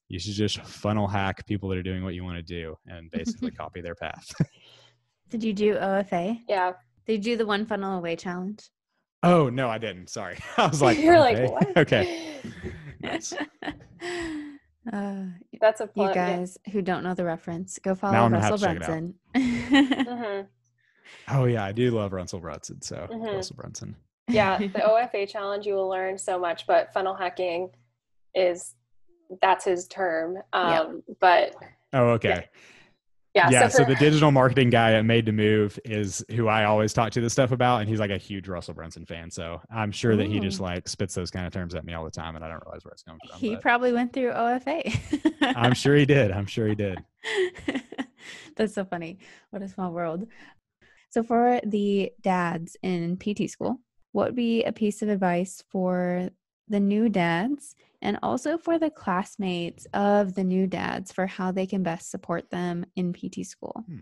you 0.09 0.18
should 0.18 0.35
just 0.35 0.61
funnel 0.62 1.07
hack 1.07 1.46
people 1.46 1.68
that 1.68 1.79
are 1.79 1.83
doing 1.83 2.03
what 2.03 2.14
you 2.14 2.24
want 2.24 2.37
to 2.37 2.42
do 2.42 2.74
and 2.87 3.11
basically 3.12 3.50
copy 3.53 3.81
their 3.81 3.94
path. 3.94 4.26
Did 5.31 5.43
you 5.45 5.53
do 5.53 5.75
OFA? 5.77 6.40
Yeah. 6.49 6.73
Did 7.07 7.25
you 7.25 7.33
do 7.33 7.37
the 7.38 7.47
one 7.47 7.64
funnel 7.64 7.97
away 7.99 8.16
challenge? 8.16 8.69
Oh 9.23 9.49
no, 9.49 9.69
I 9.71 9.79
didn't. 9.79 10.11
Sorry. 10.11 10.38
I 10.57 10.66
was 10.66 10.83
like, 10.87 10.99
You're 10.99 11.16
okay. 11.27 11.49
like, 11.49 11.53
what? 11.53 11.77
okay. 11.79 12.35
Nice. 13.01 13.33
Uh, 14.93 15.25
That's 15.61 15.81
a 15.81 15.85
you 15.85 15.90
plug. 15.95 16.14
yeah. 16.16 16.37
guys 16.38 16.59
who 16.73 16.83
don't 16.83 17.03
know 17.05 17.14
the 17.14 17.25
reference, 17.25 17.79
go 17.79 17.90
Now 17.90 17.95
follow 17.95 18.14
I'm 18.19 18.31
gonna 18.33 18.43
have 18.43 18.51
Russell 18.53 18.69
to 18.69 18.75
check 18.75 18.77
it 18.77 18.83
out. 18.83 18.88
Brunson. 18.88 19.14
Mhm. 20.07 20.47
Oh 21.29 21.45
yeah, 21.45 21.64
I 21.64 21.73
do 21.73 21.90
love 21.90 22.12
Russell 22.12 22.40
Brunson. 22.40 22.83
So 22.83 23.07
Mhm. 23.11 23.35
Russell 23.37 23.57
Brunson. 23.57 23.97
Yeah, 24.29 24.59
the 24.59 24.69
OFA 24.85 25.27
challenge, 25.29 25.66
you 25.66 25.75
will 25.75 25.88
learn 25.88 26.16
so 26.16 26.38
much, 26.38 26.66
but 26.66 26.93
funnel 26.93 27.14
hacking 27.14 27.71
is 28.35 28.75
that's 29.43 29.64
his 29.64 29.87
term. 29.88 30.38
Um, 30.53 31.03
But 31.21 31.55
Oh, 31.93 32.11
okay. 32.11 32.29
yeah, 32.29 32.43
Yeah. 33.35 33.51
so, 33.51 33.69
so, 33.69 33.85
for, 33.85 33.90
the 33.90 33.97
digital 33.97 34.33
marketing 34.33 34.71
guy 34.71 34.95
at 34.95 35.05
Made 35.05 35.27
to 35.27 35.33
Move 35.33 35.79
is 35.85 36.25
who 36.31 36.49
I 36.49 36.64
always 36.64 36.93
talk 36.93 37.12
to 37.12 37.21
this 37.21 37.33
stuff 37.33 37.53
about, 37.53 37.81
and 37.81 37.88
he's 37.88 38.01
like 38.01 38.11
a 38.11 38.19
huge 38.19 38.49
Russell 38.49 38.75
Brunson 38.75 39.05
fan. 39.05 39.31
So 39.31 39.61
I'm 39.71 39.93
sure 39.93 40.16
that 40.16 40.27
he 40.27 40.40
just 40.40 40.61
like 40.61 40.88
spits 40.88 41.14
those 41.14 41.31
kind 41.31 41.47
of 41.47 41.53
terms 41.53 41.75
at 41.75 41.85
me 41.85 41.95
all 41.95 42.05
the 42.05 42.11
time, 42.11 42.35
and 42.35 42.45
I 42.45 42.49
don't 42.49 42.62
realize 42.64 42.85
where 42.85 42.93
it's 42.93 43.03
coming 43.03 43.21
from. 43.29 43.38
he 43.38 43.57
probably 43.57 43.93
went 43.93 44.12
through 44.12 44.33
OFA. 44.33 45.40
I'm 45.57 45.75
sure 45.75 45.95
he 45.95 46.07
did. 46.07 46.33
I'm 46.33 46.47
sure 46.47 46.66
he 46.66 46.75
did. 46.75 46.99
That's 48.57 48.75
so 48.75 48.85
funny. 48.85 49.19
What 49.51 49.62
a 49.62 49.69
small 49.69 49.93
world. 49.93 50.27
So, 51.11 51.23
for 51.23 51.61
the 51.64 52.12
dads 52.21 52.77
in 52.83 53.16
PT 53.16 53.49
school, 53.49 53.81
what 54.12 54.27
would 54.27 54.37
be 54.37 54.64
a 54.64 54.73
piece 54.73 55.03
of 55.03 55.09
advice 55.09 55.62
for 55.71 56.31
the 56.69 56.81
new 56.81 57.09
dads 57.09 57.75
and 58.03 58.19
also 58.23 58.59
for 58.59 58.79
the 58.79 58.91
classmates 58.91 59.87
of 59.95 60.35
the 60.35 60.45
new 60.45 60.67
dads 60.67 61.13
for 61.13 61.27
how 61.27 61.53
they 61.53 61.67
can 61.67 61.83
best 61.83 62.11
support 62.11 62.51
them 62.51 62.85
in 62.97 63.13
PT 63.13 63.45
school? 63.45 63.85
Hmm. 63.87 63.99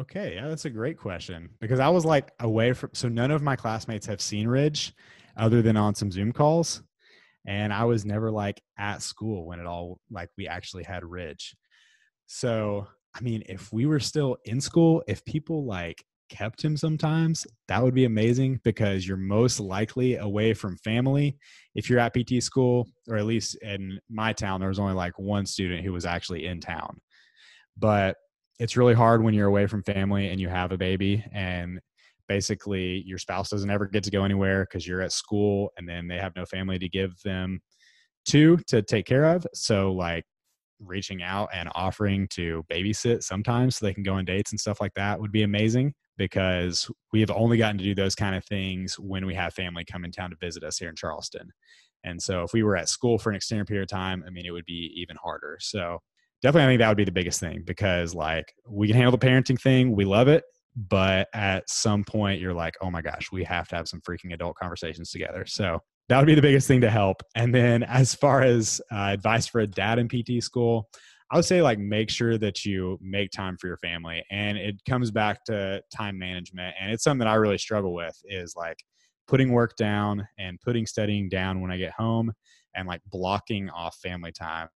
Okay, 0.00 0.36
yeah, 0.36 0.48
that's 0.48 0.64
a 0.64 0.70
great 0.70 0.98
question 0.98 1.50
because 1.60 1.78
I 1.78 1.88
was 1.90 2.06
like 2.06 2.30
away 2.40 2.72
from 2.72 2.90
so 2.94 3.08
none 3.08 3.30
of 3.30 3.42
my 3.42 3.56
classmates 3.56 4.06
have 4.06 4.22
seen 4.22 4.48
Ridge 4.48 4.94
other 5.36 5.60
than 5.60 5.76
on 5.76 5.94
some 5.94 6.10
Zoom 6.10 6.32
calls. 6.32 6.82
And 7.46 7.72
I 7.72 7.84
was 7.84 8.04
never 8.04 8.30
like 8.30 8.62
at 8.78 9.02
school 9.02 9.44
when 9.44 9.58
it 9.58 9.66
all 9.66 10.00
like 10.10 10.30
we 10.38 10.48
actually 10.48 10.84
had 10.84 11.04
Ridge. 11.04 11.54
So, 12.26 12.86
I 13.14 13.20
mean, 13.20 13.42
if 13.46 13.72
we 13.72 13.84
were 13.84 14.00
still 14.00 14.38
in 14.44 14.60
school, 14.60 15.02
if 15.06 15.24
people 15.24 15.66
like 15.66 16.02
kept 16.32 16.64
him 16.64 16.76
sometimes, 16.76 17.46
that 17.68 17.82
would 17.82 17.94
be 17.94 18.06
amazing 18.06 18.58
because 18.64 19.06
you're 19.06 19.18
most 19.18 19.60
likely 19.60 20.16
away 20.16 20.54
from 20.54 20.78
family. 20.78 21.36
If 21.74 21.90
you're 21.90 21.98
at 21.98 22.14
PT 22.14 22.42
school, 22.42 22.88
or 23.08 23.16
at 23.16 23.26
least 23.26 23.56
in 23.56 24.00
my 24.08 24.32
town, 24.32 24.60
there 24.60 24.70
was 24.70 24.78
only 24.78 24.94
like 24.94 25.18
one 25.18 25.44
student 25.44 25.84
who 25.84 25.92
was 25.92 26.06
actually 26.06 26.46
in 26.46 26.60
town. 26.60 26.98
But 27.76 28.16
it's 28.58 28.76
really 28.76 28.94
hard 28.94 29.22
when 29.22 29.34
you're 29.34 29.48
away 29.48 29.66
from 29.66 29.82
family 29.82 30.30
and 30.30 30.40
you 30.40 30.48
have 30.48 30.72
a 30.72 30.78
baby 30.78 31.22
and 31.32 31.80
basically 32.28 33.02
your 33.06 33.18
spouse 33.18 33.50
doesn't 33.50 33.70
ever 33.70 33.86
get 33.86 34.02
to 34.04 34.10
go 34.10 34.24
anywhere 34.24 34.64
because 34.64 34.86
you're 34.86 35.02
at 35.02 35.12
school 35.12 35.70
and 35.76 35.86
then 35.86 36.08
they 36.08 36.16
have 36.16 36.34
no 36.34 36.46
family 36.46 36.78
to 36.78 36.88
give 36.88 37.12
them 37.24 37.60
to 38.24 38.56
to 38.68 38.80
take 38.80 39.04
care 39.04 39.24
of. 39.24 39.46
So 39.52 39.92
like 39.92 40.24
reaching 40.80 41.22
out 41.22 41.50
and 41.52 41.68
offering 41.74 42.26
to 42.28 42.64
babysit 42.72 43.22
sometimes 43.22 43.76
so 43.76 43.84
they 43.84 43.94
can 43.94 44.02
go 44.02 44.14
on 44.14 44.24
dates 44.24 44.52
and 44.52 44.60
stuff 44.60 44.80
like 44.80 44.94
that 44.94 45.20
would 45.20 45.32
be 45.32 45.42
amazing 45.42 45.92
because 46.16 46.90
we 47.12 47.20
have 47.20 47.30
only 47.30 47.56
gotten 47.56 47.78
to 47.78 47.84
do 47.84 47.94
those 47.94 48.14
kind 48.14 48.34
of 48.34 48.44
things 48.44 48.98
when 48.98 49.26
we 49.26 49.34
have 49.34 49.54
family 49.54 49.84
come 49.84 50.04
in 50.04 50.12
town 50.12 50.30
to 50.30 50.36
visit 50.40 50.62
us 50.62 50.78
here 50.78 50.88
in 50.88 50.96
Charleston. 50.96 51.50
And 52.04 52.20
so 52.20 52.42
if 52.42 52.52
we 52.52 52.62
were 52.62 52.76
at 52.76 52.88
school 52.88 53.18
for 53.18 53.30
an 53.30 53.36
extended 53.36 53.66
period 53.66 53.84
of 53.84 53.88
time, 53.88 54.24
I 54.26 54.30
mean, 54.30 54.46
it 54.46 54.50
would 54.50 54.64
be 54.64 54.92
even 54.96 55.16
harder. 55.22 55.58
So 55.60 56.00
definitely, 56.42 56.64
I 56.64 56.68
think 56.70 56.80
that 56.80 56.88
would 56.88 56.96
be 56.96 57.04
the 57.04 57.12
biggest 57.12 57.40
thing 57.40 57.62
because 57.64 58.14
like 58.14 58.52
we 58.68 58.88
can 58.88 58.96
handle 58.96 59.16
the 59.16 59.24
parenting 59.24 59.60
thing, 59.60 59.94
we 59.94 60.04
love 60.04 60.28
it. 60.28 60.44
But 60.74 61.28
at 61.34 61.68
some 61.68 62.02
point, 62.02 62.40
you're 62.40 62.54
like, 62.54 62.74
oh 62.80 62.90
my 62.90 63.02
gosh, 63.02 63.30
we 63.30 63.44
have 63.44 63.68
to 63.68 63.76
have 63.76 63.88
some 63.88 64.00
freaking 64.00 64.32
adult 64.32 64.56
conversations 64.56 65.10
together. 65.10 65.44
So 65.46 65.80
that 66.08 66.18
would 66.18 66.26
be 66.26 66.34
the 66.34 66.42
biggest 66.42 66.66
thing 66.66 66.80
to 66.80 66.90
help. 66.90 67.22
And 67.34 67.54
then 67.54 67.82
as 67.82 68.14
far 68.14 68.42
as 68.42 68.80
uh, 68.90 69.10
advice 69.12 69.46
for 69.46 69.60
a 69.60 69.66
dad 69.66 69.98
in 69.98 70.08
PT 70.08 70.42
school, 70.42 70.88
I 71.32 71.36
would 71.36 71.46
say 71.46 71.62
like 71.62 71.78
make 71.78 72.10
sure 72.10 72.36
that 72.36 72.66
you 72.66 72.98
make 73.00 73.30
time 73.30 73.56
for 73.56 73.66
your 73.66 73.78
family. 73.78 74.22
And 74.30 74.58
it 74.58 74.76
comes 74.86 75.10
back 75.10 75.44
to 75.46 75.82
time 75.90 76.18
management. 76.18 76.74
And 76.78 76.92
it's 76.92 77.02
something 77.02 77.20
that 77.20 77.32
I 77.32 77.36
really 77.36 77.56
struggle 77.56 77.94
with 77.94 78.14
is 78.26 78.54
like 78.54 78.76
putting 79.26 79.50
work 79.50 79.74
down 79.76 80.28
and 80.38 80.60
putting 80.60 80.86
studying 80.86 81.30
down 81.30 81.62
when 81.62 81.70
I 81.70 81.78
get 81.78 81.92
home 81.92 82.32
and 82.74 82.86
like 82.86 83.00
blocking 83.10 83.70
off 83.70 83.96
family 84.02 84.30
time 84.30 84.68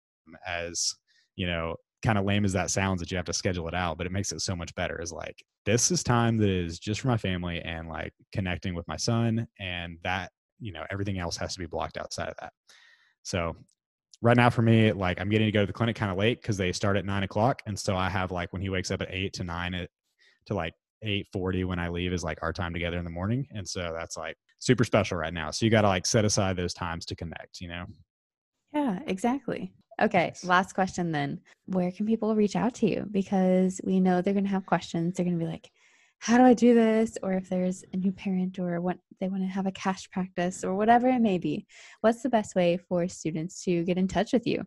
as, 0.46 0.94
you 1.34 1.48
know, 1.48 1.74
kind 2.04 2.18
of 2.18 2.24
lame 2.24 2.44
as 2.44 2.52
that 2.52 2.70
sounds 2.70 3.00
that 3.00 3.10
you 3.10 3.16
have 3.16 3.26
to 3.26 3.32
schedule 3.32 3.66
it 3.66 3.74
out, 3.74 3.98
but 3.98 4.06
it 4.06 4.12
makes 4.12 4.30
it 4.30 4.40
so 4.40 4.54
much 4.54 4.72
better 4.76 5.02
is 5.02 5.10
like 5.10 5.42
this 5.66 5.90
is 5.90 6.04
time 6.04 6.38
that 6.38 6.50
is 6.50 6.78
just 6.78 7.00
for 7.00 7.08
my 7.08 7.16
family 7.16 7.60
and 7.62 7.88
like 7.88 8.12
connecting 8.32 8.74
with 8.74 8.86
my 8.86 8.96
son 8.96 9.48
and 9.58 9.98
that, 10.04 10.30
you 10.60 10.72
know, 10.72 10.84
everything 10.90 11.18
else 11.18 11.36
has 11.36 11.54
to 11.54 11.58
be 11.58 11.66
blocked 11.66 11.96
outside 11.96 12.28
of 12.28 12.36
that. 12.40 12.52
So 13.24 13.56
right 14.24 14.36
now 14.36 14.48
for 14.48 14.62
me, 14.62 14.90
like 14.90 15.20
I'm 15.20 15.28
getting 15.28 15.46
to 15.46 15.52
go 15.52 15.60
to 15.60 15.66
the 15.66 15.72
clinic 15.72 15.94
kind 15.94 16.10
of 16.10 16.16
late 16.16 16.40
because 16.40 16.56
they 16.56 16.72
start 16.72 16.96
at 16.96 17.04
nine 17.04 17.22
o'clock. 17.22 17.62
And 17.66 17.78
so 17.78 17.94
I 17.94 18.08
have 18.08 18.32
like 18.32 18.52
when 18.52 18.62
he 18.62 18.70
wakes 18.70 18.90
up 18.90 19.02
at 19.02 19.08
eight 19.10 19.34
to 19.34 19.44
nine 19.44 19.74
at 19.74 19.90
to 20.46 20.54
like 20.54 20.72
eight 21.02 21.26
forty 21.32 21.64
when 21.64 21.78
I 21.78 21.90
leave 21.90 22.12
is 22.12 22.24
like 22.24 22.38
our 22.42 22.52
time 22.52 22.72
together 22.72 22.98
in 22.98 23.04
the 23.04 23.10
morning. 23.10 23.46
And 23.50 23.68
so 23.68 23.92
that's 23.96 24.16
like 24.16 24.36
super 24.58 24.82
special 24.82 25.18
right 25.18 25.34
now. 25.34 25.50
So 25.50 25.66
you 25.66 25.70
gotta 25.70 25.88
like 25.88 26.06
set 26.06 26.24
aside 26.24 26.56
those 26.56 26.72
times 26.72 27.04
to 27.06 27.14
connect, 27.14 27.60
you 27.60 27.68
know? 27.68 27.84
Yeah, 28.72 28.98
exactly. 29.06 29.72
Okay, 30.00 30.32
last 30.42 30.74
question 30.74 31.12
then. 31.12 31.40
Where 31.66 31.92
can 31.92 32.06
people 32.06 32.34
reach 32.34 32.56
out 32.56 32.74
to 32.76 32.90
you? 32.90 33.06
Because 33.10 33.80
we 33.84 34.00
know 34.00 34.20
they're 34.20 34.32
going 34.32 34.44
to 34.44 34.50
have 34.50 34.66
questions. 34.66 35.14
They're 35.14 35.24
going 35.24 35.38
to 35.38 35.44
be 35.44 35.50
like, 35.50 35.70
how 36.18 36.38
do 36.38 36.44
I 36.44 36.54
do 36.54 36.74
this? 36.74 37.18
Or 37.22 37.32
if 37.32 37.48
there's 37.48 37.84
a 37.92 37.96
new 37.96 38.12
parent 38.12 38.58
or 38.58 38.80
what 38.80 38.98
they 39.20 39.28
want 39.28 39.42
to 39.42 39.48
have 39.48 39.66
a 39.66 39.72
cash 39.72 40.10
practice 40.10 40.64
or 40.64 40.74
whatever 40.74 41.08
it 41.08 41.20
may 41.20 41.38
be. 41.38 41.66
What's 42.00 42.22
the 42.22 42.28
best 42.28 42.54
way 42.54 42.76
for 42.76 43.08
students 43.08 43.62
to 43.64 43.84
get 43.84 43.98
in 43.98 44.08
touch 44.08 44.32
with 44.32 44.46
you? 44.46 44.64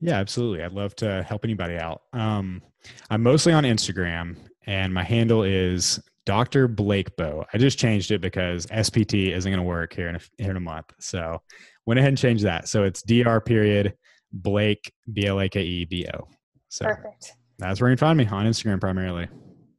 Yeah, 0.00 0.14
absolutely. 0.14 0.64
I'd 0.64 0.72
love 0.72 0.94
to 0.96 1.22
help 1.22 1.44
anybody 1.44 1.76
out. 1.76 2.02
Um, 2.12 2.62
I'm 3.10 3.22
mostly 3.22 3.52
on 3.52 3.64
Instagram, 3.64 4.36
and 4.66 4.94
my 4.94 5.04
handle 5.04 5.42
is 5.42 6.00
Dr. 6.24 6.68
Blake 6.68 7.16
Bow. 7.16 7.44
I 7.52 7.58
just 7.58 7.78
changed 7.78 8.10
it 8.10 8.20
because 8.20 8.66
SPT 8.66 9.32
isn't 9.32 9.50
going 9.50 9.60
to 9.60 9.66
work 9.66 9.92
here 9.92 10.08
in 10.08 10.16
a, 10.16 10.20
here 10.38 10.52
in 10.52 10.56
a 10.56 10.60
month, 10.60 10.92
so 11.00 11.42
went 11.84 11.98
ahead 11.98 12.08
and 12.08 12.18
changed 12.18 12.44
that. 12.44 12.68
So 12.68 12.84
it's 12.84 13.02
Dr. 13.02 13.40
Period 13.40 13.94
Blake 14.32 14.92
B 15.12 15.26
L 15.26 15.40
A 15.40 15.48
K 15.48 15.60
E 15.62 15.84
B 15.84 16.06
O. 16.14 16.28
So 16.68 16.86
Perfect. 16.86 17.34
that's 17.58 17.80
where 17.80 17.90
you 17.90 17.96
can 17.96 18.00
find 18.00 18.16
me 18.16 18.26
on 18.26 18.46
Instagram 18.46 18.80
primarily. 18.80 19.28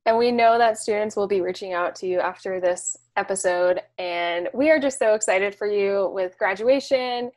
And 0.05 0.17
we 0.17 0.31
know 0.31 0.57
that 0.57 0.79
students 0.79 1.15
will 1.15 1.27
be 1.27 1.41
reaching 1.41 1.73
out 1.73 1.95
to 1.97 2.07
you 2.07 2.19
after 2.19 2.59
this 2.59 2.97
episode. 3.17 3.81
And 3.99 4.49
we 4.53 4.71
are 4.71 4.79
just 4.79 4.97
so 4.97 5.13
excited 5.13 5.53
for 5.53 5.67
you 5.67 6.09
with 6.13 6.37
graduation 6.39 7.31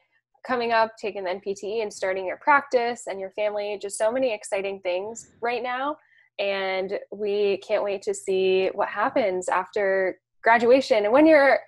coming 0.46 0.72
up, 0.72 0.96
taking 0.96 1.24
the 1.24 1.30
NPTE 1.30 1.82
and 1.82 1.92
starting 1.92 2.26
your 2.26 2.38
practice 2.38 3.06
and 3.06 3.20
your 3.20 3.30
family. 3.30 3.78
Just 3.80 3.98
so 3.98 4.10
many 4.10 4.32
exciting 4.32 4.80
things 4.80 5.28
right 5.42 5.62
now. 5.62 5.96
And 6.38 6.98
we 7.12 7.58
can't 7.58 7.84
wait 7.84 8.02
to 8.02 8.14
see 8.14 8.68
what 8.74 8.88
happens 8.88 9.48
after 9.48 10.18
graduation. 10.42 11.04
And 11.04 11.12
when 11.12 11.26
you're 11.26 11.60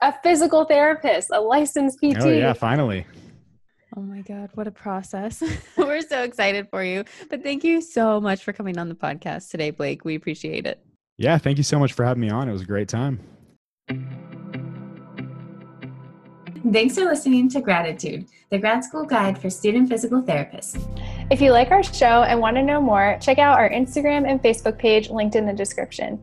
a 0.00 0.12
physical 0.22 0.64
therapist, 0.64 1.30
a 1.32 1.40
licensed 1.40 1.98
PT. 1.98 2.16
Oh 2.20 2.28
yeah, 2.28 2.52
finally. 2.52 3.06
Oh 3.94 4.00
my 4.00 4.22
God, 4.22 4.50
what 4.54 4.66
a 4.66 4.70
process. 4.70 5.42
We're 5.76 6.00
so 6.00 6.22
excited 6.22 6.68
for 6.70 6.82
you. 6.82 7.04
But 7.28 7.42
thank 7.42 7.62
you 7.62 7.82
so 7.82 8.20
much 8.20 8.42
for 8.42 8.52
coming 8.52 8.78
on 8.78 8.88
the 8.88 8.94
podcast 8.94 9.50
today, 9.50 9.70
Blake. 9.70 10.04
We 10.04 10.14
appreciate 10.14 10.66
it. 10.66 10.82
Yeah, 11.18 11.36
thank 11.36 11.58
you 11.58 11.64
so 11.64 11.78
much 11.78 11.92
for 11.92 12.04
having 12.04 12.22
me 12.22 12.30
on. 12.30 12.48
It 12.48 12.52
was 12.52 12.62
a 12.62 12.66
great 12.66 12.88
time. 12.88 13.20
Thanks 16.72 16.94
for 16.94 17.04
listening 17.04 17.50
to 17.50 17.60
Graditude, 17.60 18.28
the 18.50 18.58
grad 18.58 18.82
school 18.84 19.04
guide 19.04 19.36
for 19.36 19.50
student 19.50 19.88
physical 19.88 20.22
therapists. 20.22 20.80
If 21.30 21.42
you 21.42 21.50
like 21.50 21.70
our 21.70 21.82
show 21.82 22.22
and 22.22 22.40
want 22.40 22.56
to 22.56 22.62
know 22.62 22.80
more, 22.80 23.18
check 23.20 23.38
out 23.38 23.58
our 23.58 23.68
Instagram 23.68 24.26
and 24.26 24.42
Facebook 24.42 24.78
page 24.78 25.10
linked 25.10 25.36
in 25.36 25.44
the 25.44 25.52
description. 25.52 26.22